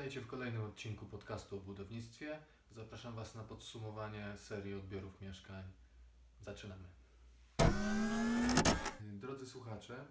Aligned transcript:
Witajcie 0.00 0.20
w 0.20 0.26
kolejnym 0.26 0.64
odcinku 0.64 1.06
podcastu 1.06 1.56
o 1.56 1.60
budownictwie. 1.60 2.38
Zapraszam 2.72 3.14
Was 3.14 3.34
na 3.34 3.44
podsumowanie 3.44 4.36
serii 4.36 4.74
odbiorów 4.74 5.20
mieszkań. 5.20 5.64
Zaczynamy. 6.40 6.88
Drodzy 9.00 9.46
słuchacze, 9.46 10.04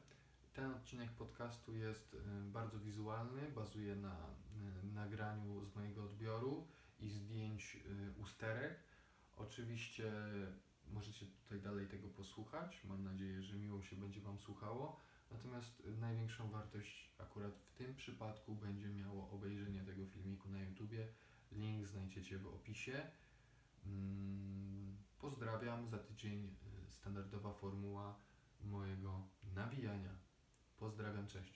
ten 0.53 0.71
odcinek 0.71 1.11
podcastu 1.11 1.75
jest 1.75 2.13
y, 2.13 2.17
bardzo 2.51 2.79
wizualny, 2.79 3.41
bazuje 3.55 3.95
na 3.95 4.15
y, 4.83 4.93
nagraniu 4.93 5.65
z 5.65 5.75
mojego 5.75 6.03
odbioru 6.03 6.67
i 6.99 7.09
zdjęć 7.09 7.75
y, 7.75 8.21
usterek. 8.21 8.79
Oczywiście 9.37 10.11
możecie 10.93 11.25
tutaj 11.25 11.61
dalej 11.61 11.87
tego 11.87 12.07
posłuchać. 12.07 12.83
Mam 12.83 13.03
nadzieję, 13.03 13.41
że 13.41 13.55
miło 13.55 13.81
się 13.83 13.95
będzie 13.95 14.21
Wam 14.21 14.39
słuchało. 14.39 14.99
Natomiast 15.31 15.83
największą 15.99 16.51
wartość 16.51 17.09
akurat 17.17 17.59
w 17.59 17.73
tym 17.73 17.95
przypadku 17.95 18.55
będzie 18.55 18.89
miało 18.89 19.29
obejrzenie 19.31 19.83
tego 19.83 20.05
filmiku 20.05 20.49
na 20.49 20.59
YouTubie. 20.59 21.07
Link 21.51 21.87
znajdziecie 21.87 22.37
w 22.37 22.47
opisie. 22.47 23.11
Mm, 23.85 24.97
Pozdrawiam. 25.19 25.89
Za 25.89 25.97
tydzień 25.97 26.55
y, 26.87 26.91
standardowa 26.91 27.53
formuła 27.53 28.15
mojego 28.61 29.27
nawijania. 29.55 30.15
Pozdrawiam, 30.77 31.27
cześć. 31.27 31.53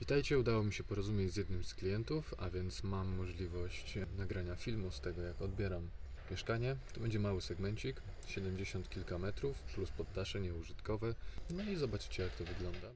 Witajcie, 0.00 0.38
udało 0.38 0.64
mi 0.64 0.72
się 0.72 0.84
porozumieć 0.84 1.32
z 1.32 1.36
jednym 1.36 1.64
z 1.64 1.74
klientów, 1.74 2.34
a 2.38 2.50
więc 2.50 2.82
mam 2.82 3.16
możliwość 3.16 3.98
nagrania 4.16 4.56
filmu 4.56 4.90
z 4.90 5.00
tego, 5.00 5.22
jak 5.22 5.42
odbieram 5.42 5.90
mieszkanie. 6.30 6.76
To 6.94 7.00
będzie 7.00 7.18
mały 7.18 7.40
segmencik, 7.42 8.02
70 8.26 8.88
kilka 8.90 9.18
metrów, 9.18 9.62
plus 9.62 9.90
poddasze 9.90 10.40
nieużytkowe. 10.40 11.14
No 11.50 11.62
i 11.62 11.76
zobaczycie, 11.76 12.22
jak 12.22 12.36
to 12.36 12.44
wygląda. 12.44 12.88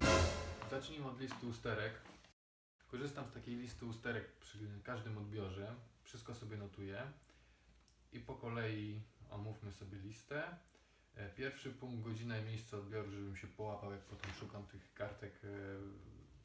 Zacznijmy 0.71 1.07
od 1.07 1.21
listy 1.21 1.47
usterek. 1.47 1.93
Korzystam 2.91 3.27
z 3.27 3.33
takiej 3.33 3.57
listy 3.57 3.87
usterek 3.87 4.33
przy 4.41 4.59
każdym 4.85 5.19
odbiorze. 5.19 5.75
Wszystko 6.05 6.35
sobie 6.35 6.57
notuję. 6.57 7.03
I 8.13 8.21
po 8.21 8.35
kolei 8.35 9.03
omówmy 9.31 9.73
sobie 9.73 9.99
listę. 9.99 10.57
E, 11.15 11.29
Pierwszy 11.31 11.71
punkt, 11.71 12.05
godzina 12.05 12.39
i 12.39 12.45
miejsce 12.45 12.77
odbioru, 12.77 13.11
żebym 13.11 13.37
się 13.37 13.47
połapał, 13.47 13.93
jak 13.93 14.01
potem 14.01 14.31
szukam 14.41 14.67
tych 14.67 14.95
kartek 14.95 15.33
e, 15.35 15.39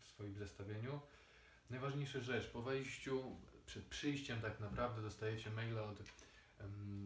w 0.02 0.08
swoim 0.08 0.35
zestawieniu. 0.35 0.99
Najważniejsza 1.69 2.19
rzecz, 2.19 2.47
po 2.47 2.61
wejściu, 2.61 3.35
przed 3.65 3.85
przyjściem 3.85 4.41
tak 4.41 4.59
naprawdę 4.59 5.02
dostajecie 5.02 5.49
maila 5.49 5.83
od 5.83 5.99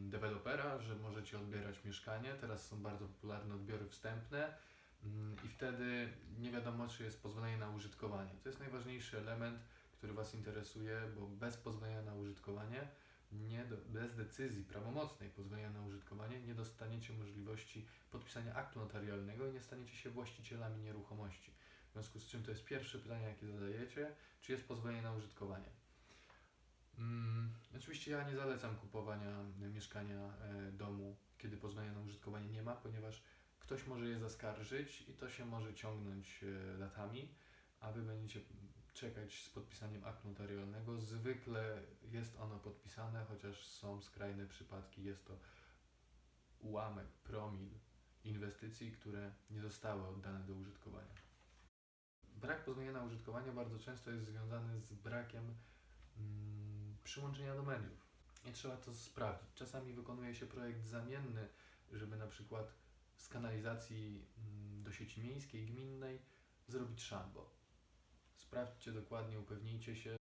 dewelopera, 0.09 0.79
że 0.79 0.95
możecie 0.95 1.39
odbierać 1.39 1.83
mieszkanie. 1.85 2.33
Teraz 2.41 2.67
są 2.67 2.81
bardzo 2.83 3.07
popularne 3.07 3.55
odbiory 3.55 3.89
wstępne 3.89 4.53
mm, 5.03 5.35
i 5.45 5.47
wtedy 5.47 6.09
nie 6.39 6.51
wiadomo, 6.51 6.87
czy 6.87 7.03
jest 7.03 7.23
pozwolenie 7.23 7.57
na 7.57 7.69
użytkowanie. 7.69 8.31
To 8.43 8.49
jest 8.49 8.59
najważniejszy 8.59 9.17
element, 9.17 9.59
który 9.97 10.13
Was 10.13 10.35
interesuje, 10.35 11.01
bo 11.15 11.27
bez 11.27 11.57
pozwolenia 11.57 12.01
na 12.01 12.13
użytkowanie, 12.13 12.87
nie 13.31 13.65
do, 13.65 13.77
bez 13.77 14.15
decyzji 14.15 14.63
prawomocnej 14.63 15.29
pozwolenia 15.29 15.69
na 15.69 15.81
użytkowanie, 15.81 16.41
nie 16.41 16.55
dostaniecie 16.55 17.13
możliwości 17.13 17.85
podpisania 18.11 18.55
aktu 18.55 18.79
notarialnego 18.79 19.47
i 19.47 19.53
nie 19.53 19.61
staniecie 19.61 19.95
się 19.95 20.09
właścicielami 20.09 20.83
nieruchomości. 20.83 21.51
W 21.89 21.93
związku 21.93 22.19
z 22.19 22.27
czym 22.27 22.43
to 22.43 22.51
jest 22.51 22.65
pierwsze 22.65 22.99
pytanie, 22.99 23.25
jakie 23.25 23.47
zadajecie, 23.47 24.15
czy 24.41 24.51
jest 24.51 24.67
pozwolenie 24.67 25.01
na 25.01 25.13
użytkowanie. 25.13 25.80
Mm, 26.97 27.53
oczywiście 27.75 28.11
ja 28.11 28.29
nie 28.29 28.35
zalecam 28.35 28.75
kupowania 28.75 29.43
mieszkania, 29.73 30.33
e, 30.41 30.71
domu, 30.71 31.15
kiedy 31.37 31.57
pozwolenia 31.57 31.93
na 31.93 32.01
użytkowanie 32.01 32.49
nie 32.49 32.63
ma, 32.63 32.75
ponieważ 32.75 33.23
ktoś 33.59 33.87
może 33.87 34.05
je 34.05 34.19
zaskarżyć 34.19 35.01
i 35.09 35.13
to 35.13 35.29
się 35.29 35.45
może 35.45 35.73
ciągnąć 35.73 36.43
e, 36.43 36.77
latami, 36.77 37.27
a 37.79 37.91
Wy 37.91 38.01
będziecie 38.01 38.41
czekać 38.93 39.43
z 39.43 39.49
podpisaniem 39.49 40.05
aktu 40.05 40.27
notarialnego. 40.27 41.01
Zwykle 41.01 41.81
jest 42.11 42.39
ono 42.39 42.59
podpisane, 42.59 43.25
chociaż 43.25 43.67
są 43.67 44.01
skrajne 44.01 44.47
przypadki, 44.47 45.03
jest 45.03 45.25
to 45.25 45.33
ułamek, 46.59 47.07
promil 47.07 47.69
inwestycji, 48.23 48.91
które 48.91 49.31
nie 49.49 49.61
zostały 49.61 50.07
oddane 50.07 50.39
do 50.39 50.53
użytkowania. 50.53 51.15
Brak 52.35 52.65
pozwolenia 52.65 52.91
na 52.91 53.03
użytkowanie 53.03 53.51
bardzo 53.51 53.79
często 53.79 54.11
jest 54.11 54.25
związany 54.25 54.81
z 54.81 54.93
brakiem 54.93 55.55
mm, 56.17 56.70
przyłączenia 57.03 57.55
do 57.55 57.63
mediów. 57.63 58.11
I 58.45 58.51
trzeba 58.51 58.77
to 58.77 58.93
sprawdzić. 58.93 59.53
Czasami 59.55 59.93
wykonuje 59.93 60.35
się 60.35 60.45
projekt 60.45 60.85
zamienny, 60.85 61.47
żeby 61.91 62.17
na 62.17 62.27
przykład 62.27 62.73
z 63.17 63.27
kanalizacji 63.27 64.25
mm, 64.37 64.83
do 64.83 64.91
sieci 64.91 65.21
miejskiej, 65.21 65.65
gminnej 65.65 66.19
zrobić 66.67 67.03
szambo. 67.03 67.49
Sprawdźcie 68.35 68.91
dokładnie, 68.91 69.39
upewnijcie 69.39 69.95
się. 69.95 70.15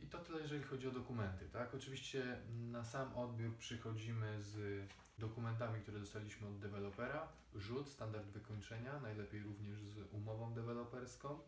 I 0.00 0.06
to 0.06 0.18
tyle, 0.18 0.40
jeżeli 0.40 0.62
chodzi 0.62 0.88
o 0.88 0.90
dokumenty, 0.90 1.48
tak? 1.48 1.74
Oczywiście 1.74 2.42
na 2.48 2.84
sam 2.84 3.16
odbiór 3.16 3.56
przychodzimy 3.56 4.42
z 4.42 4.84
dokumentami, 5.18 5.80
które 5.80 6.00
dostaliśmy 6.00 6.48
od 6.48 6.58
dewelopera, 6.58 7.28
rzut, 7.54 7.88
standard 7.88 8.26
wykończenia, 8.26 9.00
najlepiej 9.00 9.42
również 9.42 9.80
z 9.80 10.12
umową 10.12 10.54
deweloperską, 10.54 11.40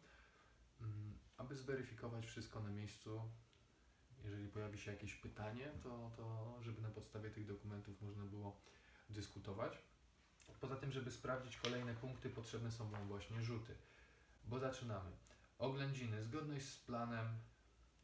mm, 0.80 1.18
aby 1.36 1.56
zweryfikować 1.56 2.26
wszystko 2.26 2.60
na 2.60 2.70
miejscu. 2.70 3.20
Jeżeli 4.26 4.48
pojawi 4.48 4.78
się 4.78 4.90
jakieś 4.90 5.14
pytanie, 5.14 5.70
to, 5.82 6.10
to 6.16 6.56
żeby 6.62 6.82
na 6.82 6.90
podstawie 6.90 7.30
tych 7.30 7.46
dokumentów 7.46 8.02
można 8.02 8.24
było 8.24 8.60
dyskutować. 9.10 9.78
Poza 10.60 10.76
tym, 10.76 10.92
żeby 10.92 11.10
sprawdzić 11.10 11.56
kolejne 11.56 11.94
punkty, 11.94 12.30
potrzebne 12.30 12.72
są 12.72 12.90
Wam 12.90 13.08
właśnie 13.08 13.42
rzuty. 13.42 13.74
Bo 14.44 14.58
zaczynamy. 14.58 15.10
Oględziny, 15.58 16.22
zgodność 16.22 16.66
z 16.66 16.78
planem, 16.78 17.26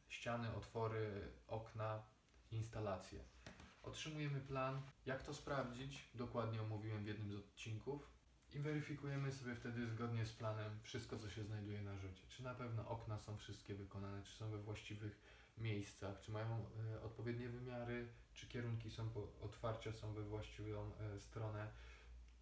ściany, 0.09 0.55
otwory, 0.55 1.33
okna, 1.47 2.03
instalacje. 2.51 3.25
Otrzymujemy 3.83 4.41
plan. 4.41 4.83
Jak 5.07 5.23
to 5.23 5.35
sprawdzić? 5.35 6.09
Dokładnie 6.15 6.63
omówiłem 6.63 7.05
w 7.05 7.07
jednym 7.07 7.33
z 7.33 7.37
odcinków. 7.37 8.13
I 8.55 8.59
weryfikujemy 8.59 9.33
sobie 9.33 9.55
wtedy 9.55 9.87
zgodnie 9.87 10.27
z 10.27 10.33
planem 10.33 10.79
wszystko, 10.83 11.19
co 11.19 11.31
się 11.31 11.45
znajduje 11.45 11.83
na 11.83 11.97
rzucie. 11.97 12.23
Czy 12.29 12.43
na 12.43 12.55
pewno 12.55 12.89
okna 12.89 13.19
są 13.19 13.37
wszystkie 13.37 13.75
wykonane, 13.75 14.23
czy 14.23 14.33
są 14.33 14.51
we 14.51 14.59
właściwych 14.59 15.21
miejscach, 15.59 16.21
czy 16.21 16.33
mają 16.33 16.67
e, 16.95 17.03
odpowiednie 17.03 17.49
wymiary, 17.49 18.09
czy 18.35 18.47
kierunki 18.47 18.91
są 18.91 19.11
otwarcia 19.41 19.93
są 19.93 20.15
we 20.15 20.23
właściwą 20.23 20.93
e, 20.95 21.21
stronę, 21.21 21.73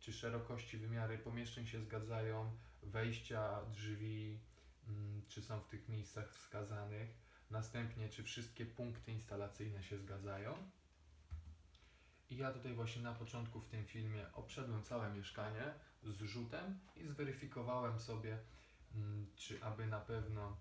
czy 0.00 0.12
szerokości, 0.12 0.78
wymiary 0.78 1.18
pomieszczeń 1.18 1.66
się 1.66 1.80
zgadzają, 1.80 2.56
wejścia, 2.82 3.64
drzwi, 3.64 4.40
mm, 4.88 5.22
czy 5.28 5.42
są 5.42 5.60
w 5.60 5.68
tych 5.68 5.88
miejscach 5.88 6.32
wskazanych. 6.32 7.08
Następnie, 7.50 8.08
czy 8.08 8.22
wszystkie 8.22 8.66
punkty 8.66 9.12
instalacyjne 9.12 9.82
się 9.82 9.98
zgadzają. 9.98 10.70
I 12.30 12.36
ja 12.36 12.52
tutaj 12.52 12.74
właśnie 12.74 13.02
na 13.02 13.14
początku 13.14 13.60
w 13.60 13.68
tym 13.68 13.84
filmie 13.84 14.32
obszedłem 14.32 14.82
całe 14.82 15.12
mieszkanie 15.12 15.74
z 16.04 16.20
rzutem 16.20 16.78
i 16.96 17.06
zweryfikowałem 17.06 18.00
sobie, 18.00 18.38
mm, 18.94 19.26
czy 19.36 19.64
aby 19.64 19.86
na 19.86 20.00
pewno 20.00 20.56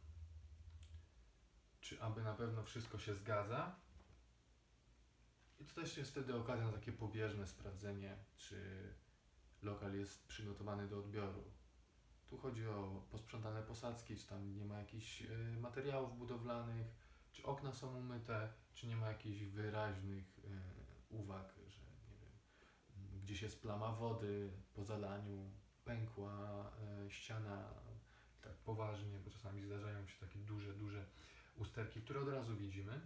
czy 1.89 2.01
aby 2.01 2.23
na 2.23 2.33
pewno 2.33 2.63
wszystko 2.63 2.99
się 2.99 3.13
zgadza. 3.13 3.75
I 5.59 5.65
to 5.65 5.75
też 5.75 5.97
jest 5.97 6.11
wtedy 6.11 6.35
okazja 6.35 6.65
na 6.65 6.71
takie 6.71 6.91
pobieżne 6.91 7.47
sprawdzenie, 7.47 8.17
czy 8.37 8.57
lokal 9.61 9.95
jest 9.95 10.27
przygotowany 10.27 10.87
do 10.87 10.99
odbioru. 10.99 11.43
Tu 12.27 12.37
chodzi 12.37 12.67
o 12.67 13.03
posprzątane 13.09 13.63
posadzki, 13.63 14.15
czy 14.15 14.27
tam 14.27 14.55
nie 14.55 14.65
ma 14.65 14.79
jakichś 14.79 15.21
y, 15.21 15.57
materiałów 15.59 16.17
budowlanych, 16.17 16.87
czy 17.31 17.43
okna 17.43 17.73
są 17.73 17.95
umyte, 17.97 18.53
czy 18.73 18.87
nie 18.87 18.95
ma 18.95 19.07
jakichś 19.07 19.41
wyraźnych 19.41 20.39
y, 20.39 20.43
uwag, 21.09 21.55
że 21.67 21.81
nie 21.81 22.17
wiem, 22.17 22.31
m, 22.97 23.19
gdzieś 23.21 23.41
jest 23.41 23.61
plama 23.61 23.91
wody 23.91 24.51
po 24.73 24.83
zalaniu, 24.83 25.51
pękła 25.85 26.71
y, 27.05 27.11
ściana, 27.11 27.73
tak 28.41 28.53
poważnie, 28.53 29.19
bo 29.19 29.31
czasami 29.31 29.63
zdarzają 29.63 30.07
się 30.07 30.19
takie 30.19 30.39
duże, 30.39 30.73
duże 30.73 31.05
usterki, 31.59 32.01
które 32.01 32.19
od 32.19 32.29
razu 32.29 32.55
widzimy. 32.55 33.01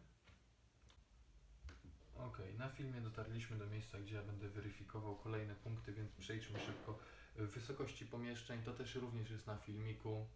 Ok, 2.18 2.38
na 2.58 2.70
filmie 2.70 3.02
dotarliśmy 3.02 3.58
do 3.58 3.68
miejsca, 3.68 4.00
gdzie 4.00 4.16
ja 4.16 4.24
będę 4.24 4.50
weryfikował 4.50 5.16
kolejne 5.16 5.56
punkty, 5.56 5.94
więc 5.94 6.12
przejdźmy 6.12 6.60
szybko. 6.60 7.00
Wysokości 7.36 8.06
pomieszczeń 8.06 8.64
to 8.64 8.74
też 8.74 8.96
również 8.96 9.30
jest 9.32 9.48
na 9.48 9.58
filmiku. 9.58 10.28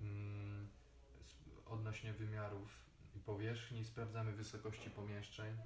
Mm, 0.00 0.68
odnośnie 1.66 2.12
wymiarów 2.12 2.80
i 3.16 3.20
powierzchni 3.20 3.84
sprawdzamy 3.84 4.32
wysokości 4.32 4.90
pomieszczeń, 4.90 5.56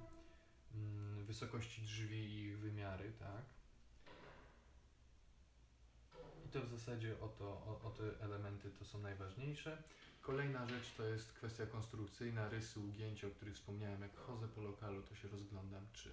mm, 0.75 1.25
wysokości 1.25 1.81
drzwi 1.81 2.17
i 2.17 2.43
ich 2.43 2.59
wymiary, 2.59 3.11
tak? 3.19 3.60
To 6.53 6.61
w 6.61 6.69
zasadzie 6.69 7.19
o, 7.19 7.27
to, 7.27 7.45
o, 7.45 7.81
o 7.83 7.89
te 7.89 8.25
elementy 8.25 8.71
to 8.71 8.85
są 8.85 9.01
najważniejsze. 9.01 9.83
Kolejna 10.21 10.67
rzecz 10.67 10.93
to 10.97 11.03
jest 11.03 11.33
kwestia 11.33 11.65
konstrukcyjna, 11.65 12.49
rysy, 12.49 12.79
ugięcia, 12.79 13.27
o 13.27 13.31
których 13.31 13.55
wspomniałem. 13.55 14.01
Jak 14.01 14.15
chodzę 14.15 14.47
po 14.47 14.61
lokalu, 14.61 15.01
to 15.01 15.15
się 15.15 15.27
rozglądam, 15.27 15.87
czy 15.93 16.09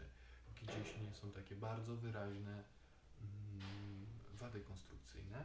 gdzieś 0.63 0.99
nie 1.03 1.15
są 1.15 1.33
takie 1.33 1.57
bardzo 1.57 1.97
wyraźne 1.97 2.53
mm, 2.53 4.07
wady 4.35 4.61
konstrukcyjne. 4.61 5.45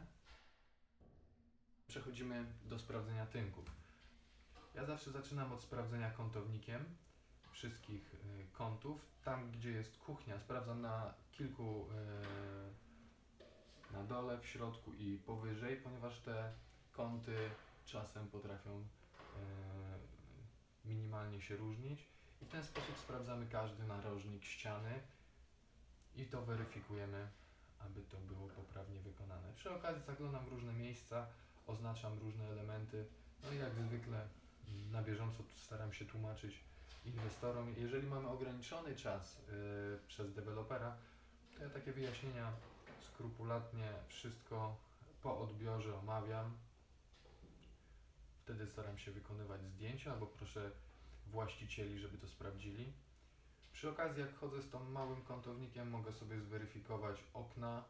Przechodzimy 1.86 2.44
do 2.64 2.78
sprawdzenia 2.78 3.26
tynków. 3.26 3.64
Ja 4.74 4.84
zawsze 4.84 5.10
zaczynam 5.10 5.52
od 5.52 5.62
sprawdzenia 5.62 6.10
kątownikiem 6.10 6.84
wszystkich 7.52 8.14
y, 8.14 8.46
kątów. 8.52 9.00
Tam, 9.24 9.50
gdzie 9.52 9.70
jest 9.70 9.98
kuchnia, 9.98 10.38
sprawdzam 10.38 10.80
na 10.80 11.14
kilku 11.32 11.88
y, 11.90 12.83
na 13.94 14.04
dole, 14.04 14.38
w 14.38 14.46
środku 14.46 14.92
i 14.92 15.18
powyżej, 15.26 15.76
ponieważ 15.76 16.20
te 16.20 16.52
kąty 16.92 17.36
czasem 17.84 18.28
potrafią 18.28 18.80
y, 18.80 18.84
minimalnie 20.84 21.40
się 21.40 21.56
różnić 21.56 22.08
i 22.42 22.44
w 22.44 22.48
ten 22.48 22.64
sposób 22.64 22.98
sprawdzamy 22.98 23.46
każdy 23.46 23.84
narożnik 23.84 24.44
ściany 24.44 25.00
i 26.16 26.26
to 26.26 26.42
weryfikujemy, 26.42 27.28
aby 27.78 28.02
to 28.02 28.16
było 28.16 28.48
poprawnie 28.48 29.00
wykonane. 29.00 29.52
Przy 29.56 29.70
okazji 29.70 30.02
zaglądam 30.02 30.44
w 30.44 30.48
różne 30.48 30.72
miejsca, 30.72 31.26
oznaczam 31.66 32.18
różne 32.18 32.48
elementy, 32.48 33.06
no 33.42 33.52
i 33.52 33.58
jak 33.58 33.74
zwykle 33.74 34.28
na 34.90 35.02
bieżąco 35.02 35.42
staram 35.50 35.92
się 35.92 36.04
tłumaczyć 36.04 36.64
inwestorom. 37.04 37.74
Jeżeli 37.76 38.06
mamy 38.06 38.28
ograniczony 38.28 38.96
czas 38.96 39.38
y, 39.38 39.98
przez 40.08 40.34
dewelopera, 40.34 40.96
to 41.56 41.64
ja 41.64 41.70
takie 41.70 41.92
wyjaśnienia 41.92 42.52
skrupulatnie 43.04 43.92
wszystko 44.08 44.76
po 45.22 45.40
odbiorze 45.40 45.98
omawiam. 45.98 46.56
Wtedy 48.42 48.66
staram 48.66 48.98
się 48.98 49.10
wykonywać 49.10 49.64
zdjęcia 49.64 50.12
albo 50.12 50.26
proszę 50.26 50.70
właścicieli, 51.26 51.98
żeby 51.98 52.18
to 52.18 52.28
sprawdzili. 52.28 52.92
Przy 53.72 53.90
okazji, 53.90 54.20
jak 54.20 54.34
chodzę 54.34 54.62
z 54.62 54.70
tą 54.70 54.84
małym 54.84 55.22
kątownikiem, 55.22 55.90
mogę 55.90 56.12
sobie 56.12 56.40
zweryfikować 56.40 57.24
okna, 57.34 57.84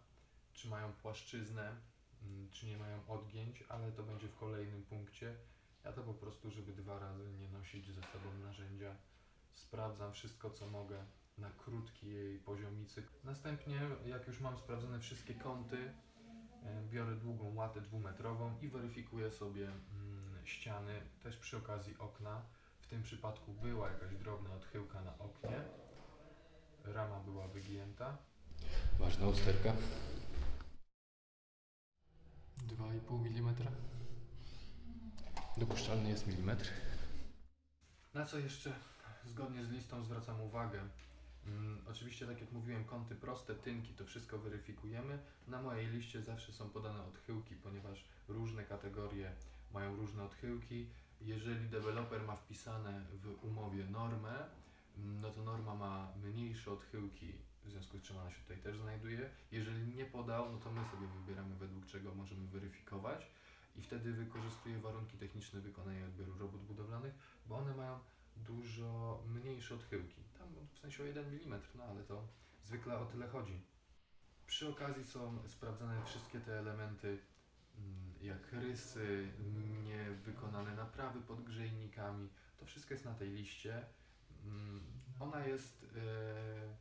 czy 0.53 0.69
mają 0.69 0.93
płaszczyznę, 0.93 1.77
mm, 2.23 2.51
czy 2.51 2.67
nie 2.67 2.77
mają 2.77 3.09
odgięć, 3.09 3.65
ale 3.69 3.93
to 3.93 4.03
będzie 4.03 4.29
w 4.29 4.37
kolejnym 4.37 4.83
punkcie. 4.83 5.37
Ja 5.85 5.93
to 5.93 6.03
po 6.03 6.15
prostu, 6.15 6.51
żeby 6.51 6.73
dwa 6.73 6.99
razy 6.99 7.33
nie 7.33 7.49
nosić 7.49 7.87
ze 7.87 8.03
sobą 8.03 8.39
narzędzia, 8.43 8.97
sprawdzam 9.55 10.13
wszystko, 10.13 10.51
co 10.51 10.67
mogę 10.67 11.05
na 11.39 11.51
krótkiej 11.51 12.39
poziomicy. 12.39 13.03
Następnie, 13.25 13.81
jak 14.07 14.27
już 14.27 14.41
mam 14.41 14.59
sprawdzone 14.59 15.01
wszystkie 15.01 15.35
kąty, 15.35 15.93
e, 16.63 16.83
biorę 16.91 17.17
długą 17.17 17.55
łatę 17.55 17.81
dwumetrową 17.81 18.59
i 18.63 18.69
weryfikuję 18.69 19.31
sobie 19.31 19.69
mm, 19.69 20.47
ściany, 20.47 21.01
też 21.23 21.37
przy 21.37 21.57
okazji 21.57 21.99
okna. 21.99 22.43
W 22.81 22.87
tym 22.87 23.03
przypadku 23.03 23.53
była 23.53 23.91
jakaś 23.91 24.17
drobna 24.17 24.55
odchyłka 24.55 25.01
na 25.03 25.19
oknie. 25.19 25.61
Rama 26.85 27.21
była 27.21 27.49
wygięta. 27.49 28.17
Ważna 28.99 29.27
usterka. 29.27 29.73
2,5 32.69 33.27
mm. 33.27 33.55
Dopuszczalny 35.57 36.11
jest 36.11 36.27
milimetr. 36.27 36.71
Na 38.15 38.27
co 38.27 38.39
jeszcze 38.39 38.73
zgodnie 39.25 39.65
z 39.65 39.71
listą 39.71 40.05
zwracam 40.05 40.41
uwagę? 40.41 40.81
Mm, 41.47 41.79
oczywiście, 41.91 42.27
tak 42.27 42.41
jak 42.41 42.53
mówiłem, 42.53 42.85
kąty 42.85 43.15
proste, 43.15 43.55
tynki, 43.55 43.95
to 43.95 44.05
wszystko 44.05 44.39
weryfikujemy. 44.39 45.19
Na 45.49 45.63
mojej 45.63 45.87
liście 45.87 46.23
zawsze 46.23 46.53
są 46.53 46.71
podane 46.71 47.05
odchyłki, 47.05 47.55
ponieważ 47.55 48.05
różne 48.29 48.65
kategorie 48.65 49.33
mają 49.73 49.97
różne 49.97 50.25
odchyłki. 50.25 50.87
Jeżeli 51.21 51.69
deweloper 51.69 52.23
ma 52.23 52.37
wpisane 52.37 53.05
w 53.23 53.45
umowie 53.45 53.85
normę, 53.85 54.47
mm, 54.99 55.21
no 55.21 55.31
to 55.31 55.43
norma 55.43 55.75
ma 55.75 56.13
mniejsze 56.25 56.71
odchyłki, 56.73 57.33
w 57.65 57.71
związku 57.71 57.99
z 57.99 58.03
czym 58.03 58.17
ona 58.17 58.31
się 58.31 58.41
tutaj 58.41 58.59
też 58.59 58.79
znajduje. 58.79 59.31
Jeżeli 59.53 59.95
nie 59.95 60.05
podał, 60.05 60.53
no 60.53 60.59
to 60.59 60.73
my 60.73 60.81
sobie 60.85 61.07
wybieramy 61.07 61.55
według 61.55 61.87
czego 61.87 62.15
możemy 62.15 62.47
weryfikować 62.47 63.27
i 63.77 63.83
wtedy 63.83 64.13
wykorzystuję 64.13 64.79
warunki 64.79 65.19
techniczne 65.19 65.61
wykonania 65.61 66.07
odbioru 66.07 66.39
robót 66.39 66.61
budowlanych, 66.61 67.15
bo 67.47 67.57
one 67.57 67.75
mają 67.77 67.99
dużo 68.37 69.23
mniejsze 69.27 69.75
odchyłki. 69.75 70.23
Tam 70.39 70.49
w 70.75 70.79
sensie 70.79 71.03
o 71.03 71.07
1 71.07 71.25
mm, 71.25 71.61
no 71.75 71.85
ale 71.85 72.03
to 72.03 72.29
zwykle 72.65 72.99
o 72.99 73.07
tyle 73.07 73.29
chodzi. 73.29 73.61
Przy 74.47 74.69
okazji 74.69 75.05
są 75.05 75.49
sprawdzane 75.49 76.05
wszystkie 76.05 76.41
te 76.41 76.59
elementy, 76.59 77.19
mm, 77.79 78.15
jak 78.21 78.53
rysy, 78.53 79.33
niewykonane 79.85 80.75
naprawy 80.75 81.21
pod 81.21 81.45
grzejnikami. 81.45 82.29
To 82.57 82.67
wszystko 82.67 82.95
jest 82.95 83.05
na 83.05 83.15
tej 83.15 83.31
liście. 83.31 83.87
Mm, 84.45 84.81
Ona 85.21 85.47
jest 85.47 85.87
e, 85.97 86.77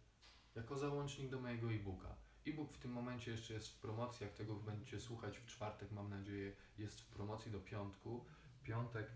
jako 0.56 0.78
załącznik 0.78 1.30
do 1.30 1.42
mojego 1.42 1.72
e-booka. 1.72 2.16
E-book 2.48 2.74
w 2.74 2.78
tym 2.78 2.92
momencie 2.92 3.32
jeszcze 3.32 3.54
jest 3.54 3.68
w 3.70 3.80
promocji, 3.80 4.24
jak 4.24 4.34
tego 4.34 4.56
będziecie 4.56 5.00
słuchać 5.00 5.38
w 5.38 5.46
czwartek, 5.46 5.92
mam 5.92 6.10
nadzieję, 6.10 6.56
jest 6.78 7.02
w 7.02 7.08
promocji 7.08 7.52
do 7.52 7.60
piątku. 7.60 8.26
Piątek, 8.64 9.12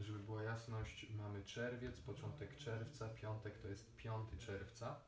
żeby 0.00 0.18
była 0.18 0.42
jasność, 0.42 1.06
mamy 1.10 1.44
czerwiec, 1.44 2.00
początek 2.00 2.56
czerwca, 2.56 3.08
piątek 3.08 3.58
to 3.58 3.68
jest 3.68 3.96
5 3.96 4.28
czerwca. 4.38 5.00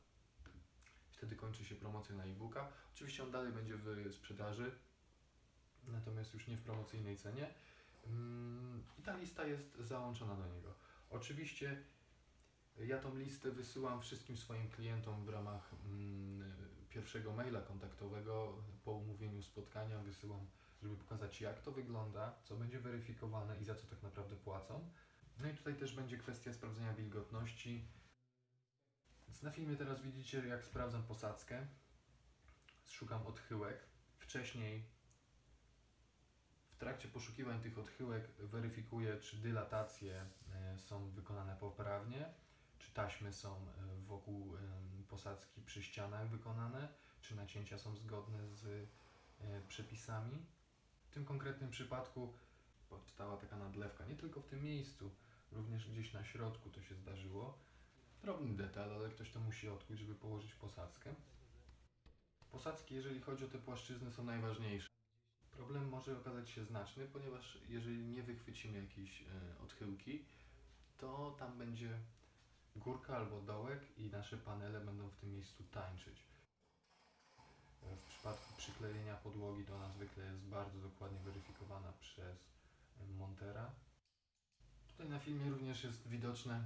Wtedy 1.10 1.36
kończy 1.36 1.64
się 1.64 1.74
promocja 1.74 2.16
na 2.16 2.24
e-booka. 2.24 2.72
Oczywiście 2.94 3.22
on 3.22 3.30
dalej 3.30 3.52
będzie 3.52 3.76
w 3.76 4.14
sprzedaży, 4.14 4.78
natomiast 5.88 6.34
już 6.34 6.48
nie 6.48 6.56
w 6.56 6.62
promocyjnej 6.62 7.16
cenie. 7.16 7.54
Mm, 8.06 8.84
I 8.98 9.02
ta 9.02 9.16
lista 9.16 9.46
jest 9.46 9.76
załączona 9.80 10.36
do 10.36 10.46
niego. 10.46 10.74
Oczywiście 11.10 11.84
ja 12.78 12.98
tą 12.98 13.16
listę 13.16 13.50
wysyłam 13.50 14.02
wszystkim 14.02 14.36
swoim 14.36 14.70
klientom 14.70 15.24
w 15.24 15.28
ramach 15.28 15.70
mm, 15.84 16.52
pierwszego 16.88 17.32
maila 17.32 17.60
kontaktowego 17.60 18.62
po 18.84 18.92
umówieniu 18.92 19.42
spotkania. 19.42 19.98
Wysyłam, 19.98 20.46
żeby 20.82 20.96
pokazać 20.96 21.40
jak 21.40 21.62
to 21.62 21.72
wygląda, 21.72 22.34
co 22.44 22.56
będzie 22.56 22.80
weryfikowane 22.80 23.60
i 23.60 23.64
za 23.64 23.74
co 23.74 23.86
tak 23.86 24.02
naprawdę 24.02 24.36
płacą. 24.36 24.90
No 25.38 25.48
i 25.48 25.54
tutaj 25.54 25.76
też 25.76 25.94
będzie 25.94 26.18
kwestia 26.18 26.52
sprawdzenia 26.52 26.94
wilgotności. 26.94 27.88
Więc 29.28 29.42
na 29.42 29.50
filmie 29.50 29.76
teraz 29.76 30.02
widzicie 30.02 30.46
jak 30.46 30.64
sprawdzam 30.64 31.02
posadzkę. 31.02 31.66
Szukam 32.86 33.26
odchyłek. 33.26 33.78
Wcześniej 34.18 34.84
w 36.72 36.76
trakcie 36.80 37.08
poszukiwań 37.08 37.60
tych 37.60 37.78
odchyłek 37.78 38.28
weryfikuję, 38.38 39.20
czy 39.20 39.36
dylatacje 39.36 40.26
e, 40.52 40.78
są 40.78 41.10
wykonane 41.10 41.56
poprawnie, 41.56 42.34
czy 42.78 42.92
taśmy 42.92 43.32
są 43.32 43.56
e, 43.56 44.00
wokół 44.06 44.56
em, 44.56 45.04
posadzki 45.08 45.62
przy 45.62 45.82
ścianach 45.82 46.28
wykonane, 46.28 46.88
czy 47.20 47.36
nacięcia 47.36 47.78
są 47.78 47.96
zgodne 47.96 48.48
z 48.48 48.66
e, 49.40 49.60
przepisami. 49.68 50.46
W 51.10 51.14
tym 51.14 51.24
konkretnym 51.24 51.70
przypadku 51.70 52.32
powstała 52.88 53.36
taka 53.36 53.56
nadlewka, 53.56 54.06
nie 54.06 54.16
tylko 54.16 54.40
w 54.40 54.46
tym 54.46 54.62
miejscu, 54.62 55.10
również 55.52 55.90
gdzieś 55.90 56.12
na 56.12 56.24
środku 56.24 56.70
to 56.70 56.82
się 56.82 56.94
zdarzyło. 56.94 57.58
Drobny 58.22 58.56
detal, 58.56 58.94
ale 58.94 59.08
ktoś 59.08 59.30
to 59.30 59.40
musi 59.40 59.68
odkuć, 59.68 59.98
żeby 59.98 60.14
położyć 60.14 60.54
posadzkę. 60.54 61.14
Posadzki, 62.50 62.94
jeżeli 62.94 63.20
chodzi 63.20 63.44
o 63.44 63.48
te 63.48 63.58
płaszczyzny, 63.58 64.12
są 64.12 64.24
najważniejsze. 64.24 64.88
Problem 65.50 65.88
może 65.88 66.18
okazać 66.18 66.50
się 66.50 66.64
znaczny, 66.64 67.06
ponieważ 67.06 67.58
jeżeli 67.68 68.06
nie 68.06 68.22
wychwycimy 68.22 68.78
jakiejś 68.78 69.22
e, 69.22 69.26
odchyłki, 69.64 70.24
to 70.98 71.36
tam 71.38 71.58
będzie 71.58 71.98
górka 72.76 73.16
albo 73.16 73.40
dołek 73.40 73.98
i 73.98 74.10
nasze 74.10 74.36
panele 74.36 74.80
będą 74.80 75.08
w 75.08 75.16
tym 75.16 75.32
miejscu 75.32 75.64
tańczyć. 75.64 76.22
W 77.82 78.08
przypadku 78.08 78.56
przyklejenia 78.56 79.16
podłogi 79.16 79.64
to 79.64 79.76
ona 79.76 79.90
zwykle 79.90 80.24
jest 80.24 80.40
bardzo 80.40 80.78
dokładnie 80.78 81.18
weryfikowana 81.18 81.92
przez 82.00 82.36
montera. 83.18 83.70
Tutaj 84.88 85.08
na 85.08 85.18
filmie 85.18 85.50
również 85.50 85.84
jest 85.84 86.08
widoczne 86.08 86.64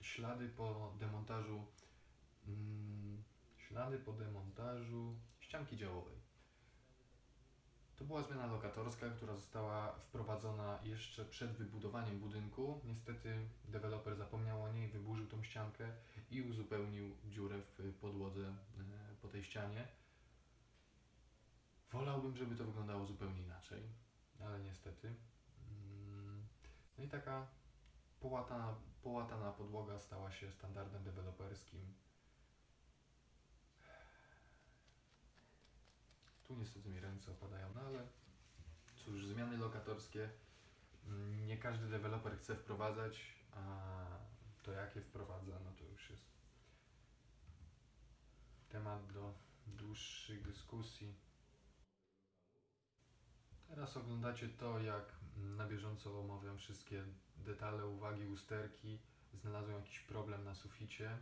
ślady 0.00 0.48
po 0.48 0.92
demontażu 1.00 1.66
mm, 2.46 3.22
ślady 3.56 3.98
po 3.98 4.12
demontażu 4.12 5.14
ścianki 5.40 5.76
działowej. 5.76 6.24
To 7.96 8.04
była 8.04 8.22
zmiana 8.22 8.46
lokatorska, 8.46 9.10
która 9.10 9.36
została 9.36 9.92
wprowadzona 9.92 10.78
jeszcze 10.82 11.24
przed 11.24 11.52
wybudowaniem 11.52 12.18
budynku. 12.18 12.80
Niestety 12.84 13.48
deweloper 13.68 14.16
zapomniał 14.16 14.62
o 14.62 14.72
niej, 14.72 14.88
wyburzył 14.88 15.26
tą 15.26 15.42
ściankę 15.42 15.92
i 16.30 16.42
uzupełnił 16.42 17.16
dziurę 17.30 17.60
w 17.78 17.94
podłodze 18.00 18.46
e, 18.46 18.54
po 19.22 19.28
tej 19.28 19.44
ścianie. 19.44 19.88
Wolałbym, 21.94 22.36
żeby 22.36 22.56
to 22.56 22.64
wyglądało 22.64 23.06
zupełnie 23.06 23.42
inaczej, 23.42 23.82
ale 24.40 24.60
niestety. 24.60 25.14
Mm, 25.70 26.46
No 26.98 27.04
i 27.04 27.08
taka 27.08 27.46
połatana, 28.20 28.74
połatana 29.02 29.52
podłoga 29.52 29.98
stała 29.98 30.30
się 30.30 30.50
standardem 30.50 31.04
deweloperskim. 31.04 31.94
Tu 36.44 36.56
niestety 36.56 36.88
mi 36.88 37.00
ręce 37.00 37.32
opadają, 37.32 37.68
no 37.74 37.80
ale 37.80 38.06
cóż, 38.96 39.26
zmiany 39.26 39.56
lokatorskie 39.56 40.30
mm, 41.06 41.46
nie 41.46 41.58
każdy 41.58 41.88
deweloper 41.88 42.38
chce 42.38 42.56
wprowadzać, 42.56 43.34
a 43.52 43.60
to 44.62 44.72
jak 44.72 44.96
je 44.96 45.02
wprowadza, 45.02 45.58
no 45.64 45.72
to 45.72 45.84
już 45.84 46.10
jest 46.10 46.28
temat 48.68 49.12
do 49.12 49.34
dłuższych 49.66 50.42
dyskusji. 50.42 51.23
Teraz 53.74 53.96
oglądacie 53.96 54.48
to, 54.48 54.80
jak 54.80 55.12
na 55.36 55.68
bieżąco 55.68 56.20
omawiam 56.20 56.58
wszystkie 56.58 57.04
detale, 57.36 57.86
uwagi, 57.86 58.26
usterki. 58.26 58.98
Znalazłem 59.34 59.76
jakiś 59.76 60.00
problem 60.00 60.44
na 60.44 60.54
suficie. 60.54 61.18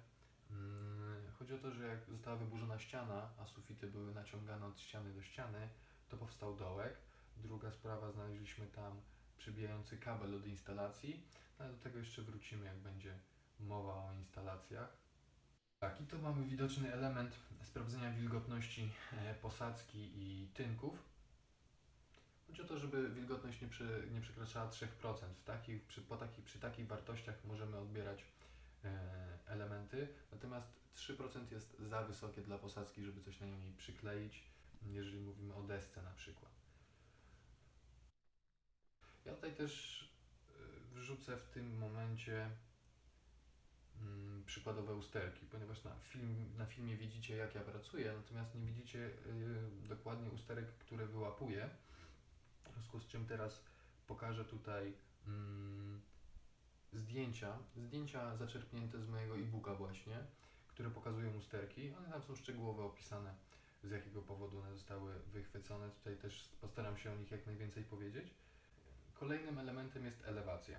Mm, 0.50 1.32
Chodzi 1.38 1.54
o 1.54 1.59
to, 1.59 1.71
że 1.71 1.87
jak 1.87 2.04
została 2.04 2.37
wyburzona 2.37 2.78
ściana, 2.78 3.30
a 3.38 3.47
sufity 3.47 3.87
były 3.87 4.14
naciągane 4.14 4.66
od 4.66 4.80
ściany 4.80 5.14
do 5.14 5.23
ściany, 5.23 5.68
to 6.09 6.16
powstał 6.16 6.56
dołek. 6.56 6.94
Druga 7.37 7.71
sprawa, 7.71 8.12
znaleźliśmy 8.12 8.66
tam 8.66 9.00
przybijający 9.38 9.99
kabel 9.99 10.35
od 10.35 10.47
instalacji, 10.47 11.26
no, 11.59 11.64
ale 11.64 11.75
do 11.75 11.82
tego 11.82 11.99
jeszcze 11.99 12.23
wrócimy, 12.23 12.66
jak 12.66 12.78
będzie 12.78 13.18
mowa 13.61 13.94
o 13.94 14.12
instalacjach. 14.12 14.97
Tak, 15.80 16.00
i 16.00 16.06
tu 16.06 16.18
mamy 16.18 16.47
widoczny 16.47 16.92
element 16.92 17.38
sprawdzenia 17.62 18.12
wilgotności 18.12 18.92
e, 19.12 19.35
posadzki 19.35 20.12
i 20.14 20.49
tynków. 20.54 21.12
Chodzi 22.52 22.62
o 22.62 22.66
to, 22.66 22.78
żeby 22.78 23.11
wilgotność 23.11 23.61
nie, 23.61 23.68
prze, 23.68 23.85
nie 24.14 24.21
przekraczała 24.21 24.71
3%. 24.71 24.87
W 25.40 25.44
takich, 25.44 25.82
przy, 25.82 26.00
po 26.02 26.16
takich, 26.16 26.44
przy 26.44 26.59
takich 26.59 26.87
wartościach 26.87 27.44
możemy 27.44 27.78
odbierać 27.78 28.25
e, 28.85 28.88
elementy, 29.47 30.09
natomiast 30.32 30.68
3% 30.97 31.52
jest 31.52 31.76
za 31.80 32.02
wysokie 32.02 32.42
dla 32.42 32.59
posadzki, 32.59 33.04
żeby 33.04 33.21
coś 33.21 33.40
na 33.40 33.47
niej 33.47 33.73
przykleić, 33.76 34.44
jeżeli 34.87 35.21
mówimy 35.21 35.54
o 35.54 35.62
desce 35.62 36.02
na 36.02 36.11
przykład. 36.11 36.52
Ja 39.25 39.35
tutaj 39.35 39.54
też 39.54 40.02
e, 40.49 40.94
wrzucę 40.94 41.37
w 41.37 41.44
tym 41.44 41.78
momencie 41.78 42.50
mm, 44.00 44.44
przykładowe 44.44 44.94
usterki, 44.94 45.47
ponieważ 45.47 45.85
na, 45.85 45.94
film, 45.94 46.52
na 46.59 46.66
filmie 46.66 46.97
widzicie 46.97 47.37
jak 47.37 47.54
ja 47.54 47.61
pracuję, 47.61 48.12
natomiast 48.16 48.54
nie 48.54 48.66
widzicie 48.66 48.99
y, 48.99 49.88
dokładnie 49.88 50.30
usterek, 50.30 50.66
które 50.78 51.06
wyłapuję. 51.06 51.71
Czym 53.12 53.26
teraz 53.26 53.62
pokażę 54.07 54.45
tutaj 54.45 54.95
mm, 55.26 56.00
zdjęcia, 56.92 57.59
zdjęcia 57.76 58.37
zaczerpnięte 58.37 59.02
z 59.02 59.09
mojego 59.09 59.37
e-booka 59.37 59.75
właśnie, 59.75 60.16
które 60.69 60.90
pokazują 60.90 61.37
usterki. 61.37 61.95
One 61.95 62.09
tam 62.09 62.23
są 62.23 62.37
szczegółowo 62.37 62.87
opisane, 62.87 63.35
z 63.85 63.90
jakiego 63.90 64.23
powodu 64.23 64.61
one 64.61 64.75
zostały 64.75 65.14
wychwycone. 65.33 65.90
Tutaj 65.90 66.16
też 66.16 66.49
postaram 66.61 66.99
się 66.99 67.12
o 67.12 67.16
nich 67.16 67.31
jak 67.31 67.47
najwięcej 67.47 67.85
powiedzieć. 67.85 68.35
Kolejnym 69.14 69.59
elementem 69.59 70.04
jest 70.04 70.25
elewacja. 70.25 70.78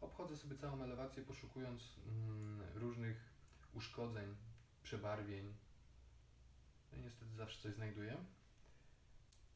Obchodzę 0.00 0.36
sobie 0.36 0.56
całą 0.56 0.82
elewację, 0.82 1.22
poszukując 1.22 1.96
mm, 2.06 2.62
różnych 2.74 3.16
uszkodzeń, 3.74 4.36
przebarwień. 4.82 5.54
No 6.92 6.98
niestety 6.98 7.34
zawsze 7.34 7.62
coś 7.62 7.74
znajduję. 7.74 8.16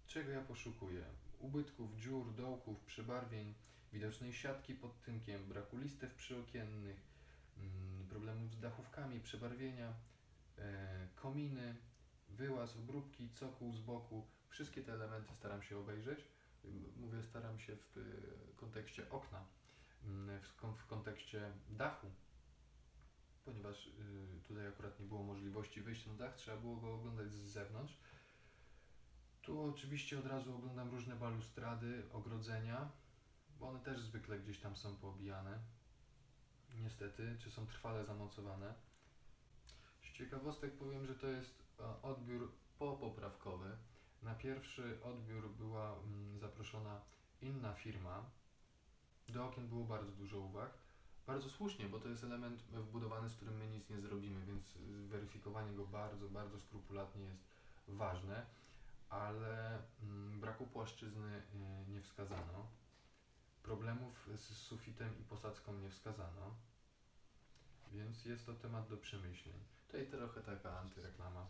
Czego 0.07 0.31
ja 0.31 0.41
poszukuję? 0.41 1.05
Ubytków, 1.39 1.97
dziur, 1.97 2.35
dołków, 2.35 2.81
przebarwień, 2.81 3.55
widocznej 3.93 4.33
siatki 4.33 4.75
pod 4.75 5.03
tynkiem, 5.03 5.49
braku 5.49 5.77
listew 5.79 6.15
przyokiennych, 6.15 7.01
mm, 7.59 8.07
problemów 8.09 8.55
z 8.55 8.61
dachówkami, 8.61 9.21
przebarwienia, 9.21 9.95
e, 10.59 11.09
kominy, 11.15 11.77
wyłaz, 12.29 12.77
obróbki, 12.77 13.31
cokół 13.31 13.73
z 13.73 13.81
boku. 13.81 14.27
Wszystkie 14.49 14.83
te 14.83 14.93
elementy 14.93 15.35
staram 15.35 15.63
się 15.63 15.79
obejrzeć. 15.79 16.25
Mówię, 16.97 17.23
staram 17.23 17.59
się 17.59 17.77
w 17.77 17.97
y, 17.97 18.57
kontekście 18.57 19.11
okna, 19.11 19.45
mm, 20.05 20.41
w 20.77 20.87
kontekście 20.87 21.53
dachu, 21.71 22.07
ponieważ 23.45 23.87
y, 23.87 23.93
tutaj 24.49 24.67
akurat 24.67 25.01
nie 25.01 25.07
było 25.07 25.23
możliwości 25.23 25.81
wyjścia 25.81 26.11
na 26.11 26.17
dach, 26.17 26.37
trzeba 26.37 26.57
było 26.57 26.77
go 26.77 26.95
oglądać 26.95 27.33
z 27.33 27.41
zewnątrz. 27.41 27.99
Tu 29.47 29.63
oczywiście 29.63 30.19
od 30.19 30.27
razu 30.27 30.57
oglądam 30.57 30.91
różne 30.91 31.17
balustrady, 31.17 32.03
ogrodzenia, 32.13 32.89
bo 33.61 33.69
one 33.69 33.81
też 33.81 34.01
zwykle 34.01 34.39
gdzieś 34.39 34.59
tam 34.59 34.77
są 34.77 34.97
poobijane. 34.97 35.59
Niestety, 36.75 37.37
czy 37.39 37.51
są 37.51 37.67
trwale 37.67 38.05
zamocowane. 38.05 38.75
Z 40.03 40.13
ciekawostek 40.13 40.73
powiem, 40.73 41.07
że 41.07 41.15
to 41.15 41.27
jest 41.27 41.63
e, 41.81 42.03
odbiór 42.03 42.53
popoprawkowy. 42.79 43.77
Na 44.23 44.35
pierwszy 44.35 44.99
odbiór 45.03 45.51
była 45.51 45.93
mm, 45.93 46.39
zaproszona 46.39 47.01
inna 47.43 47.75
firma. 47.75 48.25
Do 49.29 49.47
okien 49.47 49.69
było 49.69 49.85
bardzo 49.85 50.13
dużo 50.13 50.41
uwag. 50.41 50.71
Bardzo 51.27 51.51
słusznie, 51.51 51.89
bo 51.89 52.01
to 52.01 52.09
jest 52.09 52.25
element 52.25 52.63
wbudowany, 52.63 53.29
z 53.29 53.37
którym 53.37 53.57
my 53.57 53.69
nic 53.69 53.91
nie 53.91 54.01
zrobimy, 54.01 54.47
więc 54.47 54.79
weryfikowanie 55.09 55.77
go 55.77 55.87
bardzo, 55.87 56.29
bardzo 56.29 56.61
skrupulatnie 56.61 57.25
jest 57.25 57.41
ważne, 57.89 58.47
ale 59.11 59.83
mm, 60.03 60.41
braku 60.41 60.67
płaszczyzny 60.67 61.43
y, 61.55 61.91
nie 61.91 62.03
wskazano. 62.03 62.67
Problemów 63.63 64.29
z 64.37 64.57
sufitem 64.57 65.19
i 65.21 65.25
posadzką 65.25 65.75
nie 65.75 65.91
wskazano, 65.91 66.55
więc 67.93 68.25
jest 68.25 68.47
to 68.47 68.55
temat 68.55 68.89
do 68.89 68.97
przemyśleń. 68.97 69.55
Tutaj 69.87 70.07
trochę 70.07 70.41
taka 70.41 70.79
antyreklama. 70.79 71.47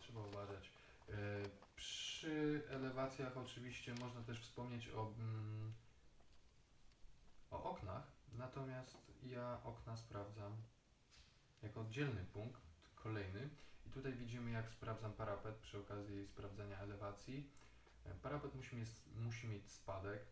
Trzeba 0.00 0.20
uważać. 0.20 0.70
E, 1.08 1.14
Przy 1.76 2.62
elewacjach 2.68 3.36
oczywiście 3.36 3.94
można 3.94 4.22
też 4.22 4.40
wspomnieć 4.40 4.88
o, 4.88 5.12
mm, 5.18 5.72
o 7.50 7.62
oknach, 7.64 8.12
natomiast 8.32 8.98
ja 9.22 9.60
okna 9.64 9.96
sprawdzam 9.96 10.56
jako 11.62 11.80
oddzielny 11.80 12.24
punkt, 12.24 12.62
kolejny. 12.94 13.48
Tutaj 13.94 14.12
widzimy 14.12 14.50
jak 14.50 14.70
sprawdzam 14.70 15.12
parapet 15.12 15.54
przy 15.56 15.78
okazji 15.78 16.26
sprawdzania 16.26 16.78
elewacji. 16.78 17.50
E, 18.04 18.14
Parapet 18.14 18.54
musi 18.54 18.76
mieć, 18.76 18.88
musi 19.16 19.48
mieć 19.48 19.70
spadek. 19.70 20.22